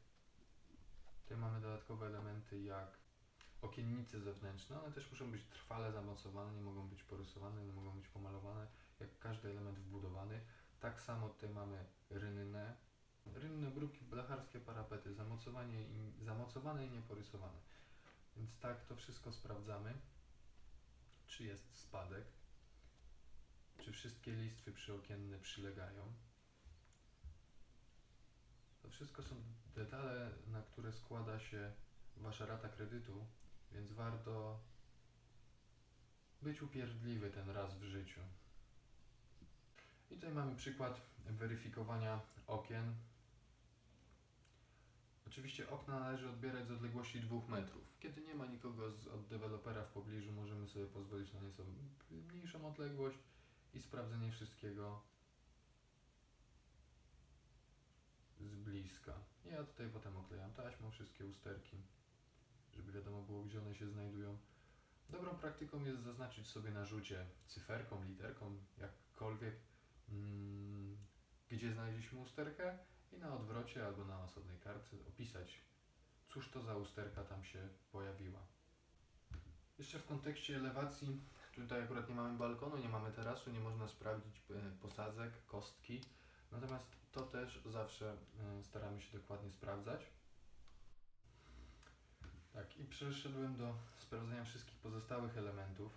Tutaj 1.22 1.36
mamy 1.36 1.60
dodatkowe 1.60 2.06
elementy 2.06 2.62
jak 2.62 2.98
okiennice 3.60 4.20
zewnętrzne. 4.20 4.82
One 4.82 4.92
też 4.92 5.10
muszą 5.10 5.30
być 5.30 5.44
trwale 5.44 5.92
zamocowane, 5.92 6.52
nie 6.52 6.60
mogą 6.60 6.88
być 6.88 7.02
porysowane, 7.02 7.64
nie 7.64 7.72
mogą 7.72 7.90
być 7.90 8.08
pomalowane, 8.08 8.66
jak 9.00 9.18
każdy 9.18 9.50
element 9.50 9.78
wbudowany. 9.78 10.40
Tak 10.80 11.00
samo 11.00 11.28
tutaj 11.28 11.50
mamy 11.50 11.84
rynnę. 12.10 12.76
Rynne 13.34 13.68
obróbki, 13.68 14.04
blacharskie 14.04 14.60
parapety, 14.60 15.14
zamocowanie 15.14 15.82
i, 15.82 16.24
zamocowane 16.24 16.86
i 16.86 16.90
nieporysowane. 16.90 17.58
Więc 18.36 18.58
tak 18.58 18.84
to 18.84 18.96
wszystko 18.96 19.32
sprawdzamy. 19.32 19.94
Czy 21.26 21.44
jest 21.44 21.78
spadek? 21.78 22.41
Czy 23.84 23.92
wszystkie 23.92 24.32
listwy 24.32 24.72
przyokienne 24.72 25.38
przylegają? 25.38 26.12
To 28.82 28.90
wszystko 28.90 29.22
są 29.22 29.34
detale, 29.74 30.30
na 30.46 30.62
które 30.62 30.92
składa 30.92 31.40
się 31.40 31.72
Wasza 32.16 32.46
rata 32.46 32.68
kredytu, 32.68 33.26
więc 33.72 33.92
warto 33.92 34.60
być 36.42 36.62
upierdliwy 36.62 37.30
ten 37.30 37.50
raz 37.50 37.74
w 37.74 37.82
życiu. 37.82 38.20
I 40.10 40.14
tutaj 40.14 40.32
mamy 40.32 40.56
przykład 40.56 41.00
weryfikowania 41.26 42.20
okien. 42.46 42.94
Oczywiście 45.26 45.70
okna 45.70 46.00
należy 46.00 46.28
odbierać 46.28 46.66
z 46.66 46.70
odległości 46.70 47.20
2 47.20 47.36
metrów. 47.48 47.82
Kiedy 48.00 48.20
nie 48.20 48.34
ma 48.34 48.46
nikogo 48.46 48.90
z, 48.92 49.06
od 49.06 49.26
dewelopera 49.26 49.84
w 49.84 49.92
pobliżu, 49.92 50.32
możemy 50.32 50.68
sobie 50.68 50.86
pozwolić 50.86 51.32
na 51.32 51.40
nieco 51.40 51.62
mniejszą 52.10 52.66
odległość 52.66 53.18
i 53.74 53.80
sprawdzenie 53.80 54.30
wszystkiego 54.32 55.02
z 58.40 58.54
bliska. 58.54 59.12
Ja 59.44 59.64
tutaj 59.64 59.88
potem 59.88 60.16
oklejam 60.16 60.52
taśmą 60.52 60.90
wszystkie 60.90 61.26
usterki, 61.26 61.76
żeby 62.72 62.92
wiadomo 62.92 63.22
było, 63.22 63.44
gdzie 63.44 63.60
one 63.60 63.74
się 63.74 63.88
znajdują. 63.88 64.38
Dobrą 65.08 65.34
praktyką 65.34 65.84
jest 65.84 66.02
zaznaczyć 66.02 66.46
sobie 66.48 66.70
na 66.70 66.84
rzucie 66.84 67.26
cyferką, 67.46 68.04
literką, 68.04 68.58
jakkolwiek, 68.78 69.54
mm, 70.08 70.96
gdzie 71.48 71.72
znaleźliśmy 71.72 72.20
usterkę 72.20 72.78
i 73.12 73.18
na 73.18 73.34
odwrocie 73.34 73.86
albo 73.86 74.04
na 74.04 74.24
osobnej 74.24 74.58
kartce 74.58 74.96
opisać, 75.08 75.60
cóż 76.28 76.50
to 76.50 76.62
za 76.62 76.76
usterka 76.76 77.24
tam 77.24 77.44
się 77.44 77.68
pojawiła. 77.92 78.46
Jeszcze 79.78 79.98
w 79.98 80.06
kontekście 80.06 80.56
elewacji, 80.56 81.20
tutaj 81.60 81.82
akurat 81.82 82.08
nie 82.08 82.14
mamy 82.14 82.38
balkonu, 82.38 82.76
nie 82.76 82.88
mamy 82.88 83.12
terasu, 83.12 83.50
nie 83.50 83.60
można 83.60 83.88
sprawdzić 83.88 84.42
e, 84.50 84.70
posadzek, 84.80 85.32
kostki, 85.46 86.00
natomiast 86.52 86.86
to 87.12 87.20
też 87.20 87.60
zawsze 87.66 88.16
e, 88.60 88.64
staramy 88.64 89.00
się 89.00 89.18
dokładnie 89.18 89.50
sprawdzać. 89.50 90.06
Tak, 92.52 92.76
i 92.76 92.84
przeszedłem 92.84 93.56
do 93.56 93.74
sprawdzenia 93.96 94.44
wszystkich 94.44 94.78
pozostałych 94.78 95.38
elementów. 95.38 95.92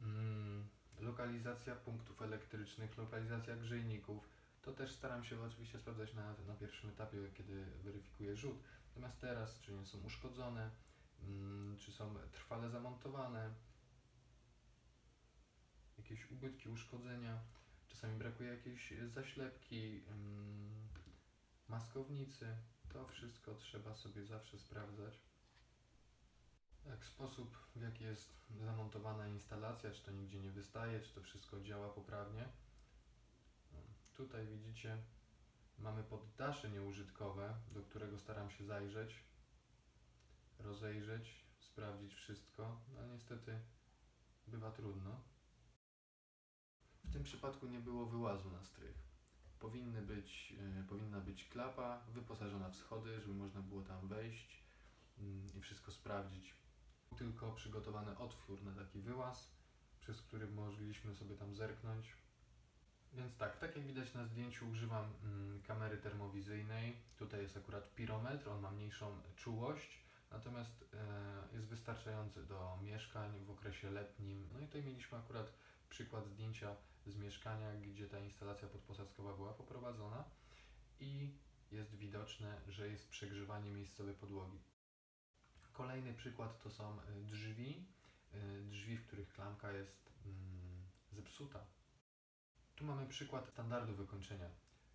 Mm, 0.00 0.68
lokalizacja 1.00 1.74
punktów 1.74 2.22
elektrycznych, 2.22 2.98
lokalizacja 2.98 3.56
grzejników. 3.56 4.28
To 4.62 4.72
też 4.72 4.92
staram 4.92 5.24
się 5.24 5.42
oczywiście 5.42 5.78
sprawdzać 5.78 6.14
na, 6.14 6.34
na 6.48 6.54
pierwszym 6.54 6.90
etapie, 6.90 7.18
kiedy 7.34 7.64
weryfikuję 7.64 8.36
rzut. 8.36 8.62
Natomiast 8.88 9.20
teraz, 9.20 9.60
czy 9.60 9.72
nie 9.72 9.86
są 9.86 9.98
uszkodzone, 9.98 10.70
czy 11.78 11.92
są 11.92 12.14
trwale 12.32 12.70
zamontowane, 12.70 13.54
jakieś 15.98 16.30
ubytki, 16.30 16.68
uszkodzenia. 16.68 17.40
Czasami 17.86 18.18
brakuje 18.18 18.50
jakiejś 18.50 18.94
zaślepki, 19.06 20.02
mm, 20.08 20.88
maskownicy. 21.68 22.56
To 22.88 23.06
wszystko 23.06 23.54
trzeba 23.54 23.94
sobie 23.94 24.24
zawsze 24.24 24.58
sprawdzać. 24.58 25.20
Jak 26.86 27.04
sposób, 27.04 27.56
w 27.76 27.80
jaki 27.80 28.04
jest 28.04 28.34
zamontowana 28.60 29.28
instalacja, 29.28 29.90
czy 29.90 30.02
to 30.02 30.10
nigdzie 30.10 30.40
nie 30.40 30.50
wystaje, 30.50 31.00
czy 31.00 31.14
to 31.14 31.22
wszystko 31.22 31.60
działa 31.60 31.88
poprawnie. 31.88 32.48
No, 33.72 33.78
Tutaj 34.16 34.46
widzicie, 34.46 34.98
mamy 35.78 36.04
poddasze 36.04 36.70
nieużytkowe, 36.70 37.54
do 37.72 37.82
którego 37.82 38.18
staram 38.18 38.50
się 38.50 38.64
zajrzeć, 38.64 39.24
rozejrzeć, 40.62 41.44
sprawdzić 41.60 42.14
wszystko, 42.14 42.80
no 42.92 43.00
ale 43.00 43.08
niestety 43.08 43.60
bywa 44.46 44.70
trudno. 44.70 45.20
W 47.04 47.12
tym 47.12 47.22
przypadku 47.22 47.66
nie 47.66 47.80
było 47.80 48.06
wyłazu 48.06 48.50
na 48.50 48.64
strych. 48.64 49.10
Powinny 49.58 50.02
być, 50.02 50.54
e, 50.80 50.84
powinna 50.88 51.20
być 51.20 51.48
klapa 51.48 52.04
wyposażona 52.08 52.70
w 52.70 52.76
schody, 52.76 53.20
żeby 53.20 53.34
można 53.34 53.62
było 53.62 53.82
tam 53.82 54.08
wejść 54.08 54.64
mm, 55.18 55.54
i 55.54 55.60
wszystko 55.60 55.92
sprawdzić. 55.92 56.54
Tylko 57.18 57.52
przygotowany 57.52 58.18
otwór 58.18 58.62
na 58.62 58.74
taki 58.74 59.00
wyłaz, 59.00 59.54
przez 60.00 60.22
który 60.22 60.46
mogliśmy 60.46 61.14
sobie 61.14 61.36
tam 61.36 61.54
zerknąć. 61.54 62.16
Więc 63.12 63.36
tak, 63.36 63.58
tak 63.58 63.76
jak 63.76 63.86
widać 63.86 64.14
na 64.14 64.24
zdjęciu 64.24 64.68
używam 64.68 65.12
mm, 65.22 65.62
kamery 65.62 65.96
termowizyjnej. 65.96 66.96
Tutaj 67.16 67.42
jest 67.42 67.56
akurat 67.56 67.94
pirometr, 67.94 68.48
on 68.48 68.60
ma 68.60 68.70
mniejszą 68.70 69.22
czułość, 69.36 70.04
natomiast 70.30 70.94
e, 70.94 71.56
jest 71.56 71.66
wystarczający 71.66 72.46
do 72.46 72.78
mieszkań 72.82 73.44
w 73.44 73.50
okresie 73.50 73.90
letnim. 73.90 74.48
No 74.52 74.60
i 74.60 74.66
tutaj 74.66 74.82
mieliśmy 74.82 75.18
akurat 75.18 75.52
przykład 75.88 76.26
zdjęcia 76.26 76.76
z 77.06 77.16
mieszkania, 77.16 77.74
gdzie 77.74 78.08
ta 78.08 78.18
instalacja 78.18 78.68
podposadzkowa 78.68 79.36
była 79.36 79.52
poprowadzona 79.52 80.24
i 81.00 81.34
jest 81.70 81.94
widoczne, 81.96 82.60
że 82.68 82.88
jest 82.88 83.08
przegrzewanie 83.08 83.70
miejscowej 83.70 84.14
podłogi. 84.14 84.58
Kolejny 85.72 86.14
przykład 86.14 86.62
to 86.62 86.70
są 86.70 86.98
y, 86.98 87.24
drzwi, 87.24 87.86
y, 88.34 88.62
drzwi, 88.62 88.96
w 88.96 89.06
których 89.06 89.32
klamka 89.32 89.72
jest 89.72 90.12
mm, 90.24 90.82
zepsuta. 91.12 91.66
Tu 92.76 92.84
mamy 92.84 93.06
przykład 93.06 93.48
standardu 93.48 93.94
wykończenia. 93.94 94.50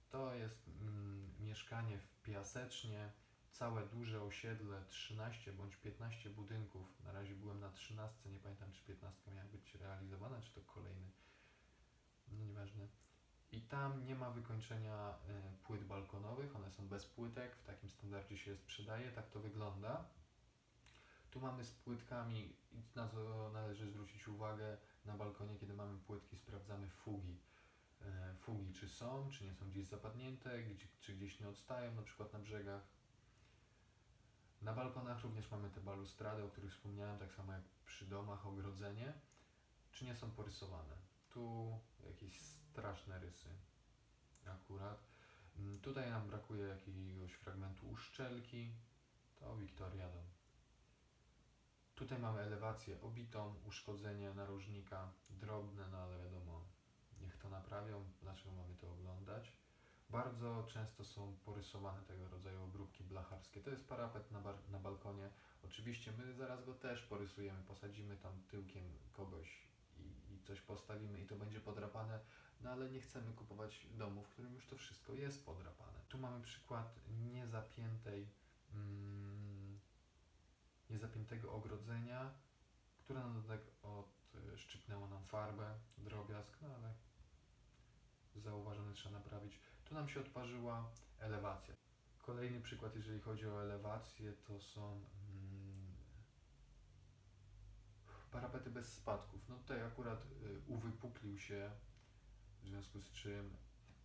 To 0.09 0.33
jest 0.33 0.67
mm, 0.67 1.33
mieszkanie 1.39 1.99
w 1.99 2.21
Piasecznie, 2.21 3.11
całe 3.55 3.85
duże 3.85 4.23
osiedle, 4.23 4.85
13 4.87 5.53
bądź 5.53 5.75
15 5.75 6.29
budynków. 6.29 6.99
Na 7.03 7.11
razie 7.11 7.35
byłem 7.35 7.59
na 7.59 7.69
13, 7.69 8.29
nie 8.29 8.39
pamiętam 8.39 8.71
czy 8.71 8.83
15 8.83 9.31
miała 9.31 9.47
być 9.47 9.75
realizowana, 9.75 10.41
czy 10.41 10.51
to 10.51 10.61
kolejny. 10.61 11.11
No 12.27 12.37
nieważne. 12.37 12.87
I 13.51 13.61
tam 13.61 14.05
nie 14.05 14.15
ma 14.15 14.31
wykończenia 14.31 15.17
y, 15.29 15.57
płyt 15.63 15.83
balkonowych, 15.83 16.55
one 16.55 16.71
są 16.71 16.87
bez 16.87 17.05
płytek, 17.05 17.55
w 17.55 17.63
takim 17.63 17.89
standardzie 17.89 18.37
się 18.37 18.51
je 18.51 18.57
sprzedaje, 18.57 19.11
tak 19.11 19.29
to 19.29 19.39
wygląda. 19.39 20.05
Tu 21.31 21.39
mamy 21.39 21.63
z 21.63 21.71
płytkami, 21.71 22.55
na 22.95 23.07
co 23.07 23.49
należy 23.53 23.91
zwrócić 23.91 24.27
uwagę, 24.27 24.77
na 25.05 25.17
balkonie, 25.17 25.59
kiedy 25.59 25.73
mamy 25.73 25.99
płytki, 25.99 26.37
sprawdzamy 26.37 26.89
fugi. 26.89 27.39
E, 28.01 28.35
Fugi 28.39 28.73
czy 28.73 28.89
są, 28.89 29.29
czy 29.31 29.43
nie 29.43 29.53
są 29.53 29.69
gdzieś 29.69 29.87
zapadnięte, 29.87 30.49
czy 30.99 31.15
gdzieś 31.15 31.39
nie 31.39 31.49
odstają, 31.49 31.95
na 31.95 32.01
przykład 32.01 32.33
na 32.33 32.39
brzegach. 32.39 32.94
Na 34.65 34.73
balkonach 34.73 35.23
również 35.23 35.51
mamy 35.51 35.69
te 35.69 35.81
balustrady, 35.81 36.43
o 36.43 36.49
których 36.49 36.71
wspomniałem, 36.71 37.19
tak 37.19 37.33
samo 37.33 37.53
jak 37.53 37.61
przy 37.85 38.05
domach, 38.05 38.45
ogrodzenie, 38.47 39.13
czy 39.91 40.05
nie 40.05 40.15
są 40.15 40.31
porysowane. 40.31 40.95
Tu 41.29 41.77
jakieś 42.07 42.39
straszne 42.41 43.19
rysy 43.19 43.49
akurat. 44.45 45.07
Mm, 45.57 45.79
Tutaj 45.79 46.09
nam 46.09 46.27
brakuje 46.27 46.63
jakiegoś 46.63 47.33
fragmentu 47.33 47.89
uszczelki, 47.89 48.71
to 49.35 49.57
Victoria 49.57 50.09
Dom. 50.09 50.25
Tutaj 51.95 52.19
mamy 52.19 52.39
elewację 52.39 53.01
obitą, 53.01 53.55
uszkodzenie 53.65 54.33
narożnika 54.33 55.11
drobne, 55.29 55.87
no 55.91 55.97
ale 55.97 56.23
wiadomo, 56.23 56.65
niech 57.21 57.37
to 57.37 57.49
naprawią, 57.49 58.05
dlaczego 58.21 58.51
mamy 58.51 58.75
to 58.75 58.91
oglądać. 58.91 59.51
Bardzo 60.15 60.63
często 60.67 61.03
są 61.03 61.35
porysowane 61.45 62.01
tego 62.01 62.29
rodzaju 62.29 62.63
obróbki 62.63 63.03
blacharskie. 63.03 63.61
To 63.61 63.69
jest 63.69 63.89
parapet 63.89 64.31
na, 64.31 64.41
bar- 64.41 64.69
na 64.69 64.79
balkonie. 64.79 65.29
Oczywiście 65.65 66.11
my 66.11 66.33
zaraz 66.33 66.65
go 66.65 66.73
też 66.73 67.01
porysujemy, 67.01 67.63
posadzimy 67.63 68.17
tam 68.17 68.41
tyłkiem 68.47 68.83
kogoś 69.11 69.67
i, 69.97 70.33
i 70.33 70.39
coś 70.39 70.61
postawimy 70.61 71.21
i 71.21 71.27
to 71.27 71.35
będzie 71.35 71.59
podrapane, 71.59 72.19
no 72.61 72.69
ale 72.69 72.89
nie 72.89 73.01
chcemy 73.01 73.33
kupować 73.33 73.87
domu, 73.91 74.23
w 74.23 74.29
którym 74.29 74.53
już 74.53 74.67
to 74.67 74.75
wszystko 74.75 75.13
jest 75.13 75.45
podrapane. 75.45 75.99
Tu 76.09 76.17
mamy 76.17 76.41
przykład 76.41 76.99
niezapiętej, 77.09 78.29
mm, 78.73 79.79
niezapiętego 80.89 81.53
ogrodzenia, 81.53 82.33
które 82.99 83.19
na 83.19 83.29
dodatek 83.29 83.71
odszczypnęło 83.83 85.07
nam 85.07 85.25
farbę, 85.25 85.79
drobiazg, 85.97 86.57
no 86.61 86.67
ale 86.75 86.93
zauważone 88.35 88.93
trzeba 88.93 89.19
naprawić. 89.19 89.59
Tu 89.85 89.95
nam 89.95 90.09
się 90.09 90.19
odparzyła 90.19 90.91
elewacja. 91.19 91.75
Kolejny 92.17 92.61
przykład, 92.61 92.95
jeżeli 92.95 93.19
chodzi 93.19 93.47
o 93.47 93.63
elewację, 93.63 94.33
to 94.33 94.59
są 94.59 94.91
mm, 94.91 95.95
parapety 98.31 98.69
bez 98.69 98.93
spadków. 98.93 99.49
No 99.49 99.55
tutaj 99.55 99.83
akurat 99.83 100.25
y, 100.25 100.61
uwypuklił 100.67 101.39
się, 101.39 101.71
w 102.61 102.67
związku 102.67 103.01
z 103.01 103.11
czym 103.11 103.57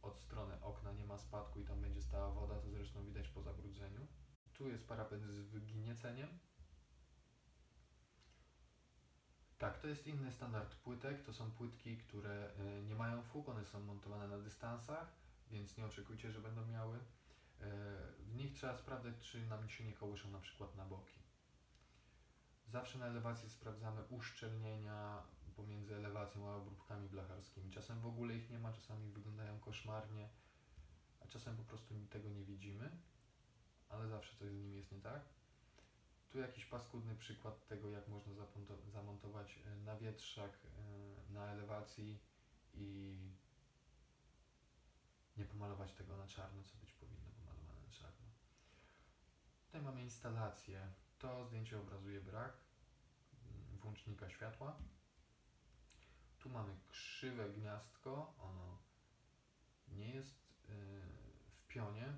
od 0.03 0.19
strony 0.19 0.63
okna 0.63 0.93
nie 0.93 1.05
ma 1.05 1.19
spadku 1.19 1.61
i 1.61 1.65
tam 1.65 1.81
będzie 1.81 2.03
stała 2.03 2.31
woda, 2.31 2.55
to 2.55 2.71
zresztą 2.71 3.05
widać 3.05 3.29
po 3.29 3.43
zabrudzeniu. 3.43 4.07
Tu 4.53 4.69
jest 4.69 4.89
parapet 4.89 5.23
z 5.25 5.41
wygnieceniem. 5.41 6.39
Tak, 9.59 9.79
to 9.79 9.89
jest 9.89 10.07
inny 10.07 10.33
standard 10.33 10.75
płytek. 10.75 11.23
To 11.23 11.33
są 11.33 11.51
płytki, 11.51 11.99
które 11.99 12.51
y, 12.79 12.83
nie 12.83 12.95
mają 12.95 13.23
fug, 13.23 13.49
one 13.49 13.65
są 13.65 13.81
montowane 13.81 14.29
na 14.29 14.39
dystansach, 14.39 15.13
więc 15.51 15.77
nie 15.77 15.87
oczekujcie, 15.87 16.33
że 16.33 16.41
będą 16.41 16.67
miały. 16.67 16.97
Y, 16.97 17.03
W 18.19 18.35
nich 18.35 18.53
trzeba 18.53 18.75
sprawdzać, 18.75 19.15
czy 19.21 19.47
nam 19.47 19.69
się 19.69 19.85
nie 19.85 19.93
kołyszą 19.93 20.31
na 20.31 20.41
przykład 20.41 20.77
na 20.77 20.85
boki. 20.85 21.21
Zawsze 22.67 22.99
na 22.99 23.07
elewacji 23.07 23.51
sprawdzamy 23.51 24.05
uszczelnienia 24.05 25.23
pomiędzy 25.57 25.97
elewacją 25.97 26.51
a 26.51 26.57
obróbkami 26.57 27.09
blacharskimi. 27.09 27.71
Czasem 27.71 28.01
w 28.01 28.07
ogóle 28.07 28.35
ich 28.35 28.51
nie 28.51 28.59
ma, 28.59 28.73
czasami 28.73 29.11
wyglądają 29.11 29.61
koszmarnie, 29.61 30.29
a 31.21 31.27
czasem 31.27 31.57
po 31.57 31.65
prostu 31.65 31.95
tego 32.11 32.29
nie 32.29 32.45
widzimy, 32.45 32.91
ale 33.89 34.09
zawsze 34.09 34.37
coś 34.37 34.51
z 34.51 34.55
nimi 34.55 34.77
jest 34.77 34.93
nie 34.93 35.01
tak. 35.01 35.23
Tu 36.31 36.39
jakiś 36.39 36.67
paskudny 36.67 37.17
przykład 37.17 37.67
tego, 37.67 37.91
jak 37.91 38.09
można 38.09 38.33
zamontować 38.93 39.59
y, 39.67 39.77
nawietrzak 39.77 40.59
y, 41.29 41.33
na 41.33 41.47
elewacji 41.47 42.19
i 42.75 43.17
nie 45.41 45.47
pomalować 45.47 45.93
tego 45.93 46.17
na 46.17 46.27
czarno, 46.27 46.63
co 46.65 46.77
być 46.77 46.93
powinno 46.93 47.31
pomalowane 47.39 47.81
na 47.87 47.93
czarno. 47.93 48.27
Tutaj 49.67 49.83
mamy 49.83 50.03
instalację. 50.03 50.93
To 51.19 51.45
zdjęcie 51.45 51.81
obrazuje 51.81 52.21
brak 52.21 52.53
mm, 52.53 53.79
włącznika 53.79 54.31
światła. 54.31 54.77
Tu 56.39 56.49
mamy 56.49 56.77
krzywe 56.89 57.51
gniazdko. 57.51 58.35
Ono 58.39 58.79
nie 59.89 60.15
jest 60.15 60.35
y, 60.35 60.73
w 61.53 61.67
pionie. 61.67 62.13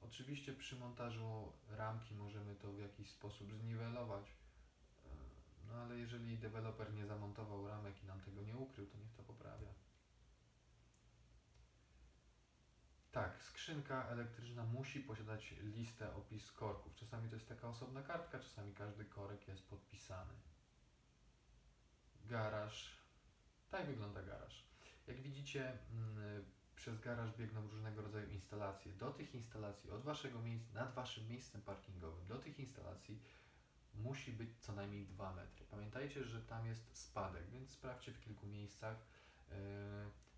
Oczywiście 0.00 0.52
przy 0.52 0.76
montażu 0.76 1.52
ramki 1.68 2.14
możemy 2.14 2.56
to 2.56 2.72
w 2.72 2.78
jakiś 2.78 3.10
sposób 3.10 3.54
zniwelować. 3.54 4.26
Y, 4.26 5.08
No 5.68 5.74
ale 5.74 5.98
jeżeli 5.98 6.38
deweloper 6.38 6.94
nie 6.94 7.06
zamontował 7.06 7.68
ramek 7.68 8.02
i 8.02 8.06
nam 8.06 8.20
tego 8.20 8.42
nie 8.42 8.56
ukrył, 8.56 8.86
to 8.86 8.98
niech 8.98 9.12
to 9.12 9.22
poprawia. 9.22 9.81
Tak, 13.12 13.42
skrzynka 13.42 14.08
elektryczna 14.08 14.64
musi 14.64 15.00
posiadać 15.00 15.54
listę 15.60 16.14
opis 16.14 16.52
korków. 16.52 16.94
Czasami 16.94 17.28
to 17.28 17.34
jest 17.34 17.48
taka 17.48 17.68
osobna 17.68 18.02
kartka, 18.02 18.38
czasami 18.38 18.74
każdy 18.74 19.04
korek 19.04 19.48
jest 19.48 19.68
podpisany. 19.68 20.34
Garaż. 22.24 22.96
Tak 23.70 23.86
wygląda 23.86 24.22
garaż. 24.22 24.64
Jak 25.06 25.20
widzicie, 25.20 25.78
mm, 25.92 26.44
przez 26.76 27.00
garaż 27.00 27.36
biegną 27.36 27.68
różnego 27.68 28.02
rodzaju 28.02 28.30
instalacje. 28.30 28.92
Do 28.92 29.10
tych 29.10 29.34
instalacji, 29.34 29.90
od 29.90 30.02
waszego 30.02 30.42
miejsca, 30.42 30.74
nad 30.74 30.94
waszym 30.94 31.28
miejscem 31.28 31.62
parkingowym, 31.62 32.26
do 32.26 32.38
tych 32.38 32.58
instalacji 32.58 33.22
musi 33.94 34.32
być 34.32 34.58
co 34.60 34.72
najmniej 34.72 35.06
2 35.06 35.34
metry. 35.34 35.66
Pamiętajcie, 35.70 36.24
że 36.24 36.42
tam 36.42 36.66
jest 36.66 36.96
spadek, 36.98 37.50
więc 37.50 37.70
sprawdźcie 37.70 38.12
w 38.12 38.20
kilku 38.20 38.46
miejscach 38.46 38.96
yy, 39.48 39.56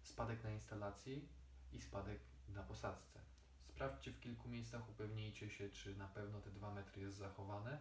spadek 0.02 0.44
na 0.44 0.50
instalacji 0.50 1.28
i 1.72 1.80
spadek 1.80 2.33
na 2.48 2.62
posadzce. 2.62 3.20
Sprawdźcie 3.64 4.10
w 4.12 4.20
kilku 4.20 4.48
miejscach, 4.48 4.88
upewnijcie 4.88 5.50
się, 5.50 5.70
czy 5.70 5.96
na 5.96 6.08
pewno 6.08 6.40
te 6.40 6.50
2 6.50 6.74
metry 6.74 7.02
jest 7.02 7.16
zachowane. 7.16 7.78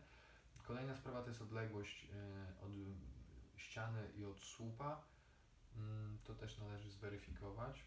Kolejna 0.63 0.95
sprawa 0.95 1.21
to 1.21 1.30
jest 1.30 1.41
odległość 1.41 2.04
yy, 2.04 2.10
od 2.65 2.71
ściany 3.58 4.12
i 4.15 4.26
od 4.26 4.39
słupa. 4.41 5.04
Mm, 5.76 6.17
To 6.28 6.36
też 6.36 6.58
należy 6.58 6.91
zweryfikować. 6.91 7.84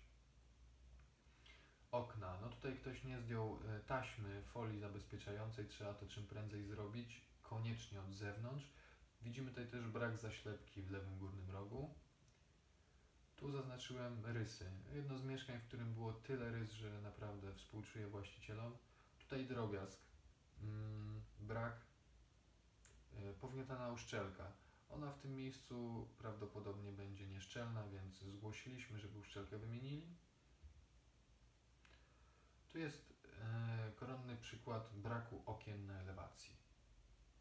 okna. 1.90 2.38
No 2.40 2.48
tutaj 2.48 2.76
ktoś 2.76 3.04
nie 3.04 3.20
zdjął 3.20 3.58
e, 3.68 3.80
taśmy, 3.80 4.42
folii 4.42 4.78
zabezpieczającej, 4.80 5.68
trzeba 5.68 5.94
to 5.94 6.06
czym 6.06 6.26
prędzej 6.26 6.64
zrobić, 6.64 7.24
koniecznie 7.42 8.00
od 8.00 8.14
zewnątrz. 8.14 8.72
Widzimy 9.22 9.50
tutaj 9.50 9.66
też 9.66 9.88
brak 9.88 10.18
zaślepki 10.18 10.82
w 10.82 10.90
lewym 10.90 11.18
górnym 11.18 11.50
rogu. 11.50 11.94
Tu 13.36 13.50
zaznaczyłem 13.50 14.26
rysy. 14.26 14.70
Jedno 14.94 15.18
z 15.18 15.22
mieszkań, 15.22 15.58
w 15.58 15.64
którym 15.64 15.94
było 15.94 16.12
tyle 16.12 16.50
rys, 16.50 16.72
że 16.72 17.00
naprawdę 17.00 17.54
współczuję 17.54 18.06
właścicielom. 18.06 18.76
Tutaj 19.18 19.46
drobiazg. 19.46 20.00
Mm, 20.62 21.22
brak 21.40 21.80
e, 23.16 23.32
powgniatana 23.32 23.92
uszczelka. 23.92 24.52
Ona 24.88 25.12
w 25.12 25.18
tym 25.18 25.36
miejscu 25.36 26.08
prawdopodobnie 26.18 26.92
będzie 26.92 27.26
nieszczelna, 27.26 27.88
więc 27.88 28.14
zgłosiliśmy, 28.14 28.98
żeby 28.98 29.18
uszczelkę 29.18 29.58
wymienili. 29.58 30.16
Tu 32.68 32.78
jest 32.78 33.14
e, 33.42 33.92
koronny 33.96 34.36
przykład 34.36 34.90
braku 34.94 35.42
okien 35.46 35.86
na 35.86 36.00
elewacji. 36.00 36.56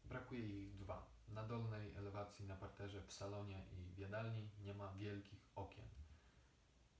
Brakuje 0.04 0.64
ich 0.64 0.76
dwa. 0.76 1.15
Na 1.28 1.42
dolnej 1.42 1.94
elewacji 1.94 2.46
na 2.46 2.56
parterze 2.56 3.02
w 3.02 3.12
salonie 3.12 3.64
i 3.72 3.94
w 3.94 3.98
jadalni 3.98 4.48
nie 4.64 4.74
ma 4.74 4.92
wielkich 4.92 5.46
okien. 5.54 5.84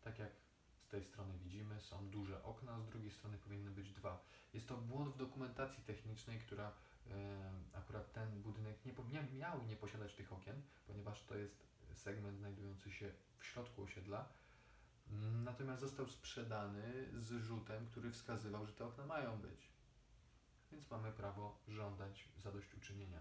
Tak 0.03 0.19
jak 0.19 0.33
z 0.87 0.89
tej 0.89 1.05
strony 1.05 1.39
widzimy, 1.39 1.81
są 1.81 2.11
duże 2.11 2.45
okna, 2.45 2.81
z 2.81 2.87
drugiej 2.87 3.11
strony 3.11 3.39
powinny 3.39 3.71
być 3.71 3.93
dwa. 3.93 4.25
Jest 4.55 4.69
to 4.69 4.77
błąd 4.77 5.15
w 5.15 5.17
dokumentacji 5.17 5.85
technicznej, 5.85 6.39
która 6.39 6.73
e, 7.11 7.51
akurat 7.73 8.13
ten 8.13 8.43
budynek 8.43 8.85
nie, 8.85 8.93
nie 9.13 9.23
miał 9.23 9.63
nie 9.63 9.77
posiadać 9.77 10.15
tych 10.15 10.33
okien, 10.33 10.63
ponieważ 10.87 11.23
to 11.23 11.35
jest 11.35 11.67
segment 11.95 12.39
znajdujący 12.39 12.91
się 12.91 13.13
w 13.39 13.47
środku 13.47 13.83
osiedla. 13.83 14.29
Natomiast 15.45 15.81
został 15.81 16.09
sprzedany 16.09 17.09
z 17.15 17.31
rzutem, 17.31 17.87
który 17.87 18.11
wskazywał, 18.11 18.67
że 18.67 18.73
te 18.73 18.87
okna 18.87 19.07
mają 19.07 19.41
być. 19.41 19.69
Więc 20.73 20.91
mamy 20.91 21.13
prawo 21.13 21.59
żądać 21.69 22.29
zadośćuczynienia. 22.39 23.21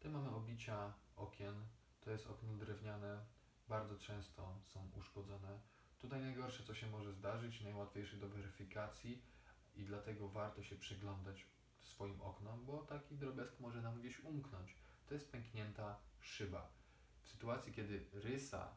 Tutaj 0.00 0.12
mamy 0.12 0.30
obicia 0.30 0.92
okien. 1.16 1.54
To 2.00 2.10
jest 2.10 2.26
okno 2.26 2.52
drewniane. 2.54 3.24
Bardzo 3.68 3.98
często 3.98 4.58
są 4.64 4.90
uszkodzone. 4.98 5.58
Tutaj 5.98 6.20
najgorsze, 6.20 6.64
co 6.64 6.74
się 6.74 6.86
może 6.86 7.12
zdarzyć, 7.12 7.60
najłatwiejsze 7.60 8.16
do 8.16 8.28
weryfikacji 8.28 9.22
i 9.76 9.84
dlatego 9.84 10.28
warto 10.28 10.62
się 10.62 10.76
przyglądać 10.76 11.46
swoim 11.80 12.20
oknom, 12.20 12.66
bo 12.66 12.78
taki 12.78 13.16
drobiazg 13.16 13.60
może 13.60 13.82
nam 13.82 14.00
gdzieś 14.00 14.20
umknąć. 14.24 14.74
To 15.06 15.14
jest 15.14 15.32
pęknięta 15.32 15.98
szyba. 16.20 16.68
W 17.22 17.28
sytuacji, 17.28 17.72
kiedy 17.72 18.06
rysa 18.12 18.74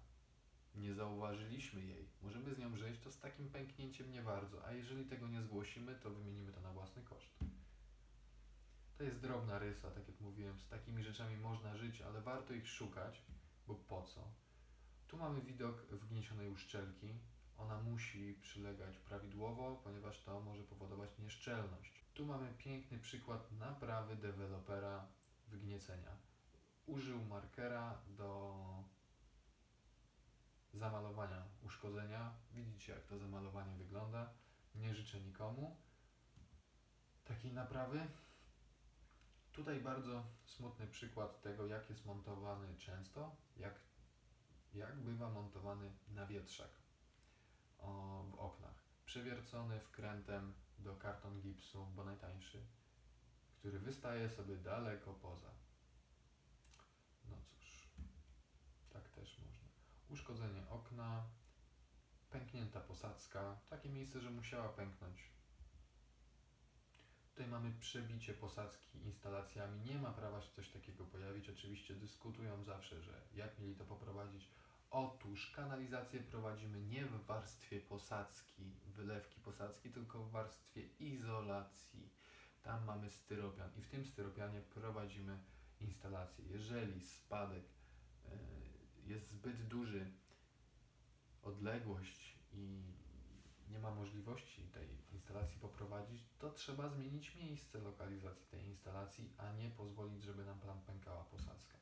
nie 0.75 0.93
zauważyliśmy 0.93 1.85
jej, 1.85 2.09
możemy 2.21 2.55
z 2.55 2.57
nią 2.57 2.77
żyć, 2.77 2.99
to 2.99 3.11
z 3.11 3.19
takim 3.19 3.49
pęknięciem 3.49 4.11
nie 4.11 4.21
bardzo, 4.21 4.65
a 4.65 4.71
jeżeli 4.71 5.05
tego 5.05 5.27
nie 5.27 5.41
zgłosimy, 5.41 5.95
to 5.95 6.09
wymienimy 6.09 6.51
to 6.51 6.61
na 6.61 6.71
własny 6.71 7.01
koszt. 7.03 7.52
To 8.97 9.03
jest 9.03 9.19
drobna 9.19 9.59
rysa, 9.59 9.91
tak 9.91 10.07
jak 10.07 10.21
mówiłem, 10.21 10.59
z 10.59 10.67
takimi 10.67 11.03
rzeczami 11.03 11.37
można 11.37 11.77
żyć, 11.77 12.01
ale 12.01 12.21
warto 12.21 12.53
ich 12.53 12.67
szukać, 12.67 13.21
bo 13.67 13.75
po 13.75 14.03
co? 14.03 14.27
Tu 15.07 15.17
mamy 15.17 15.41
widok 15.41 15.81
wgniecionej 15.81 16.49
uszczelki. 16.49 17.19
Ona 17.57 17.81
musi 17.81 18.33
przylegać 18.41 18.97
prawidłowo, 18.97 19.81
ponieważ 19.83 20.23
to 20.23 20.41
może 20.41 20.63
powodować 20.63 21.09
nieszczelność. 21.19 22.05
Tu 22.13 22.25
mamy 22.25 22.53
piękny 22.57 22.99
przykład 22.99 23.51
naprawy 23.51 24.15
dewelopera 24.15 25.07
wgniecenia. 25.47 26.17
Użył 26.85 27.25
markera 27.25 28.01
do 28.07 28.63
zamalowania 30.73 31.43
uszkodzenia. 31.61 32.33
Widzicie, 32.53 32.93
jak 32.93 33.05
to 33.05 33.19
zamalowanie 33.19 33.75
wygląda. 33.75 34.33
Nie 34.75 34.95
życzę 34.95 35.21
nikomu 35.21 35.77
takiej 37.23 37.53
naprawy. 37.53 38.07
Tutaj 39.53 39.79
bardzo 39.79 40.23
smutny 40.45 40.87
przykład 40.87 41.41
tego, 41.41 41.67
jak 41.67 41.89
jest 41.89 42.05
montowany 42.05 42.77
często, 42.77 43.35
jak, 43.57 43.79
jak 44.73 44.95
bywa 44.95 45.29
montowany 45.29 45.91
nawietrzak 46.07 46.69
o, 47.79 48.23
w 48.31 48.35
oknach. 48.35 48.83
Przewiercony 49.05 49.79
wkrętem 49.79 50.53
do 50.79 50.95
karton 50.95 51.41
gipsu, 51.41 51.85
bo 51.95 52.03
najtańszy, 52.03 52.65
który 53.59 53.79
wystaje 53.79 54.29
sobie 54.29 54.55
daleko 54.57 55.13
poza. 55.13 55.51
No 57.29 57.37
cóż, 57.45 57.87
tak 58.89 59.09
też 59.09 59.39
można. 59.39 59.67
Uszkodzenie 60.09 60.69
okna, 60.69 61.23
pęknięta 62.29 62.79
posadzka, 62.79 63.59
takie 63.69 63.89
miejsce, 63.89 64.19
że 64.19 64.31
musiała 64.31 64.69
pęknąć. 64.69 65.33
Tutaj 67.33 67.47
mamy 67.47 67.71
przebicie 67.79 68.33
posadzki 68.33 68.99
instalacjami. 69.05 69.79
Nie 69.81 69.99
ma 69.99 70.11
prawa 70.11 70.41
się 70.41 70.51
coś 70.51 70.69
takiego 70.69 71.05
pojawić. 71.05 71.49
Oczywiście 71.49 71.95
dyskutują 71.95 72.63
zawsze, 72.63 73.01
że 73.01 73.21
jak 73.35 73.59
mieli 73.59 73.75
to 73.75 73.85
poprowadzić. 73.85 74.49
Otóż 74.89 75.51
kanalizację 75.55 76.19
prowadzimy 76.19 76.81
nie 76.81 77.05
w 77.05 77.25
warstwie 77.25 77.79
posadzki, 77.79 78.63
wylewki 78.85 79.41
posadzki, 79.41 79.91
tylko 79.91 80.23
w 80.23 80.31
warstwie 80.31 80.81
izolacji. 80.99 82.09
Tam 82.61 82.85
mamy 82.85 83.09
styropian 83.09 83.69
i 83.75 83.81
w 83.81 83.89
tym 83.89 84.05
styropianie 84.05 84.61
prowadzimy 84.61 85.39
instalację. 85.79 86.45
Jeżeli 86.47 87.01
spadek 87.01 87.63
y, 87.63 88.29
jest 89.05 89.29
zbyt 89.29 89.67
duży, 89.67 90.11
odległość 91.43 92.37
i 92.51 92.93
nie 93.69 93.79
ma 93.79 93.91
możliwości 93.91 94.67
tej 94.67 94.87
instalacji 95.11 95.59
poprowadzić, 95.59 96.23
to 96.39 96.51
trzeba 96.51 96.89
zmienić 96.89 97.35
miejsce 97.35 97.79
lokalizacji 97.79 98.47
tej 98.47 98.65
instalacji, 98.65 99.33
a 99.37 99.51
nie 99.51 99.69
pozwolić, 99.69 100.23
żeby 100.23 100.45
nam 100.45 100.59
tam 100.59 100.81
pękała 100.81 101.23
posadzka. 101.23 101.77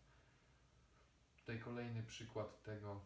Tutaj 1.37 1.59
kolejny 1.59 2.03
przykład 2.03 2.63
tego, 2.63 3.01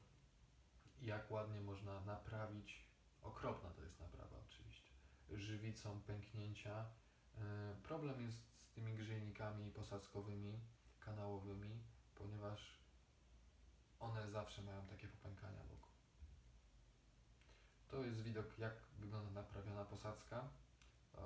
jak 1.01 1.31
ładnie 1.31 1.61
można 1.61 2.01
naprawić, 2.01 2.85
okropna 3.21 3.69
to 3.69 3.83
jest 3.83 3.99
naprawa 3.99 4.37
oczywiście, 4.47 4.91
żywicą 5.31 6.01
pęknięcia. 6.01 6.85
E, 7.37 7.75
Problem 7.83 8.21
jest 8.21 8.37
z 8.37 8.71
tymi 8.71 8.93
grzejnikami 8.93 9.71
posadzkowymi, 9.71 10.59
kanałowymi, 10.99 11.83
ponieważ 12.15 12.79
one 13.99 14.31
zawsze 14.31 14.61
mają 14.61 14.87
takie 14.87 15.07
popękania 15.07 15.63
wokół. 15.63 15.84
To 17.87 18.03
jest 18.03 18.21
widok, 18.21 18.59
jak 18.59 18.73
wygląda 18.99 19.31
naprawiona 19.31 19.85
posadzka. 19.85 20.49
E, 21.15 21.19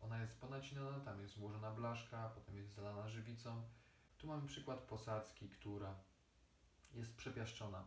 Ona 0.00 0.20
jest 0.20 0.40
ponacinana, 0.40 1.00
tam 1.00 1.20
jest 1.20 1.38
włożona 1.38 1.70
blaszka, 1.70 2.28
potem 2.34 2.56
jest 2.56 2.74
zalana 2.74 3.08
żywicą. 3.08 3.62
Tu 4.18 4.26
mamy 4.26 4.48
przykład 4.48 4.80
posadzki, 4.80 5.48
która 5.48 5.94
jest 6.94 7.16
przepiaszczona. 7.16 7.84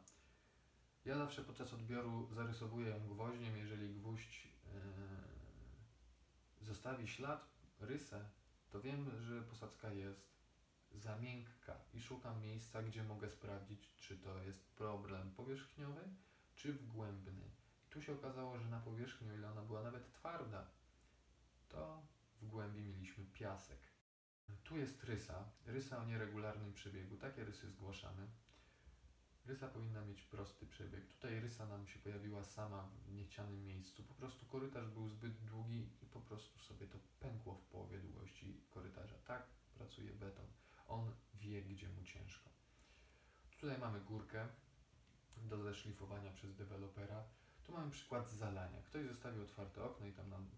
Ja 1.06 1.18
zawsze 1.18 1.44
podczas 1.44 1.74
odbioru 1.74 2.34
zarysowuję 2.34 2.90
ją 2.90 3.08
gwoździem. 3.08 3.58
Jeżeli 3.58 3.94
gwóźdź 3.94 4.48
yy, 4.66 6.66
zostawi 6.66 7.08
ślad, 7.08 7.48
rysę, 7.80 8.30
to 8.70 8.82
wiem, 8.82 9.12
że 9.22 9.42
posadzka 9.42 9.92
jest 9.92 10.34
za 10.92 11.18
miękka 11.18 11.76
i 11.94 12.02
szukam 12.02 12.42
miejsca, 12.42 12.84
gdzie 12.84 13.04
mogę 13.04 13.30
sprawdzić, 13.30 13.96
czy 14.00 14.18
to 14.18 14.44
jest 14.44 14.66
problem 14.76 15.32
powierzchniowy, 15.32 16.02
czy 16.56 16.74
wgłębny. 16.74 17.52
Tu 17.93 18.01
się 18.01 18.13
okazało, 18.13 18.60
że 18.60 18.69
na 18.69 18.79
powierzchni, 18.79 19.29
o 19.29 19.34
ile 19.34 19.51
ona 19.51 19.62
była 19.62 19.84
nawet 19.84 20.12
twarda, 20.12 20.67
to 21.69 22.08
w 22.41 22.47
głębi 22.47 22.82
mieliśmy 22.82 23.25
piasek. 23.25 23.79
Tu 24.63 24.77
jest 24.77 25.03
rysa, 25.03 25.49
rysa 25.65 25.97
o 25.97 26.06
nieregularnym 26.06 26.73
przebiegu. 26.73 27.17
Takie 27.17 27.43
rysy 27.43 27.69
zgłaszamy. 27.69 28.27
Rysa 29.45 29.67
powinna 29.67 30.01
mieć 30.01 30.21
prosty 30.21 30.65
przebieg. 30.67 31.08
Tutaj 31.08 31.39
rysa 31.39 31.65
nam 31.65 31.88
się 31.88 31.99
pojawiła 31.99 32.43
sama 32.43 32.89
w 33.06 33.13
niechcianym 33.13 33.65
miejscu. 33.65 34.03
Po 34.03 34.13
prostu 34.13 34.45
korytarz 34.45 34.89
był 34.89 35.10
zbyt 35.10 35.43
długi 35.43 35.89
i 36.01 36.06
po 36.06 36.21
prostu 36.21 36.60
sobie 36.60 36.88
to 36.88 36.97
pękło 37.19 37.56
w 37.56 37.65
połowie 37.65 37.99
długości 37.99 38.62
korytarza. 38.69 39.15
Tak 39.25 39.47
pracuje 39.75 40.13
beton. 40.13 40.47
On 40.88 41.12
wie, 41.34 41.62
gdzie 41.62 41.89
mu 41.89 42.03
ciężko. 42.03 42.49
Tutaj 43.60 43.77
mamy 43.77 44.01
górkę 44.01 44.47
do 45.38 45.63
zeszlifowania 45.63 46.32
przez 46.32 46.56
dewelopera. 46.56 47.23
Tu 47.63 47.71
mamy 47.71 47.91
przykład 47.91 48.32
zalania. 48.32 48.82
Ktoś 48.82 49.06
zostawił 49.08 49.43
otwarte 49.43 49.84
okno 49.84 50.08
i 50.08 50.13
tam 50.13 50.30
nam 50.30 50.49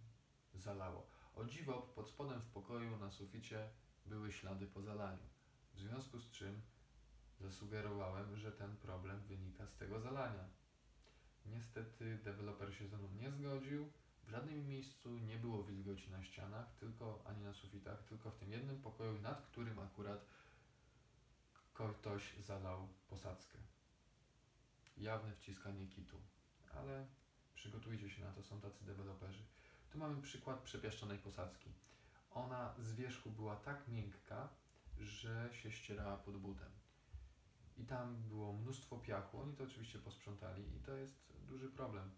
zalało. 0.55 1.07
O 1.35 1.45
dziwo, 1.45 1.81
pod 1.95 2.09
spodem 2.09 2.41
w 2.41 2.49
pokoju 2.49 2.97
na 2.97 3.11
suficie 3.11 3.69
były 4.05 4.31
ślady 4.31 4.67
po 4.67 4.81
zalaniu. 4.81 5.23
W 5.73 5.79
związku 5.79 6.19
z 6.19 6.31
czym 6.31 6.61
zasugerowałem, 7.39 8.37
że 8.37 8.51
ten 8.51 8.77
problem 8.77 9.19
wynika 9.19 9.67
z 9.67 9.75
tego 9.75 9.99
zalania. 9.99 10.49
Niestety 11.45 12.17
deweloper 12.23 12.73
się 12.75 12.87
ze 12.87 12.97
mną 12.97 13.09
nie 13.11 13.31
zgodził. 13.31 13.91
W 14.23 14.29
żadnym 14.29 14.67
miejscu 14.67 15.19
nie 15.19 15.37
było 15.37 15.63
wilgoci 15.63 16.11
na 16.11 16.23
ścianach, 16.23 16.75
tylko 16.75 17.21
ani 17.25 17.43
na 17.43 17.53
sufitach, 17.53 18.03
tylko 18.03 18.31
w 18.31 18.35
tym 18.35 18.51
jednym 18.51 18.81
pokoju, 18.81 19.21
nad 19.21 19.41
którym 19.41 19.79
akurat 19.79 20.25
ktoś 21.73 22.37
zalał 22.39 22.87
posadzkę. 23.09 23.57
Jawne 24.97 25.35
wciskanie 25.35 25.87
kitu, 25.87 26.21
ale 26.75 27.07
przygotujcie 27.55 28.09
się 28.09 28.23
na 28.23 28.31
to, 28.31 28.43
są 28.43 28.61
tacy 28.61 28.85
deweloperzy. 28.85 29.43
Tu 29.89 29.97
mamy 29.97 30.21
przykład 30.21 30.59
przepiaszczonej 30.59 31.17
posadzki. 31.17 31.69
Ona 32.31 32.73
z 32.79 32.93
wierzchu 32.93 33.29
była 33.29 33.55
tak 33.55 33.87
miękka, 33.87 34.49
że 34.99 35.49
się 35.53 35.71
ścierała 35.71 36.17
pod 36.17 36.37
butem. 36.37 36.71
I 37.77 37.85
tam 37.85 38.15
było 38.15 38.53
mnóstwo 38.53 38.97
piachu. 38.97 39.41
Oni 39.41 39.55
to 39.55 39.63
oczywiście 39.63 39.99
posprzątali 39.99 40.75
i 40.75 40.79
to 40.79 40.93
jest 40.93 41.33
duży 41.47 41.69
problem. 41.69 42.11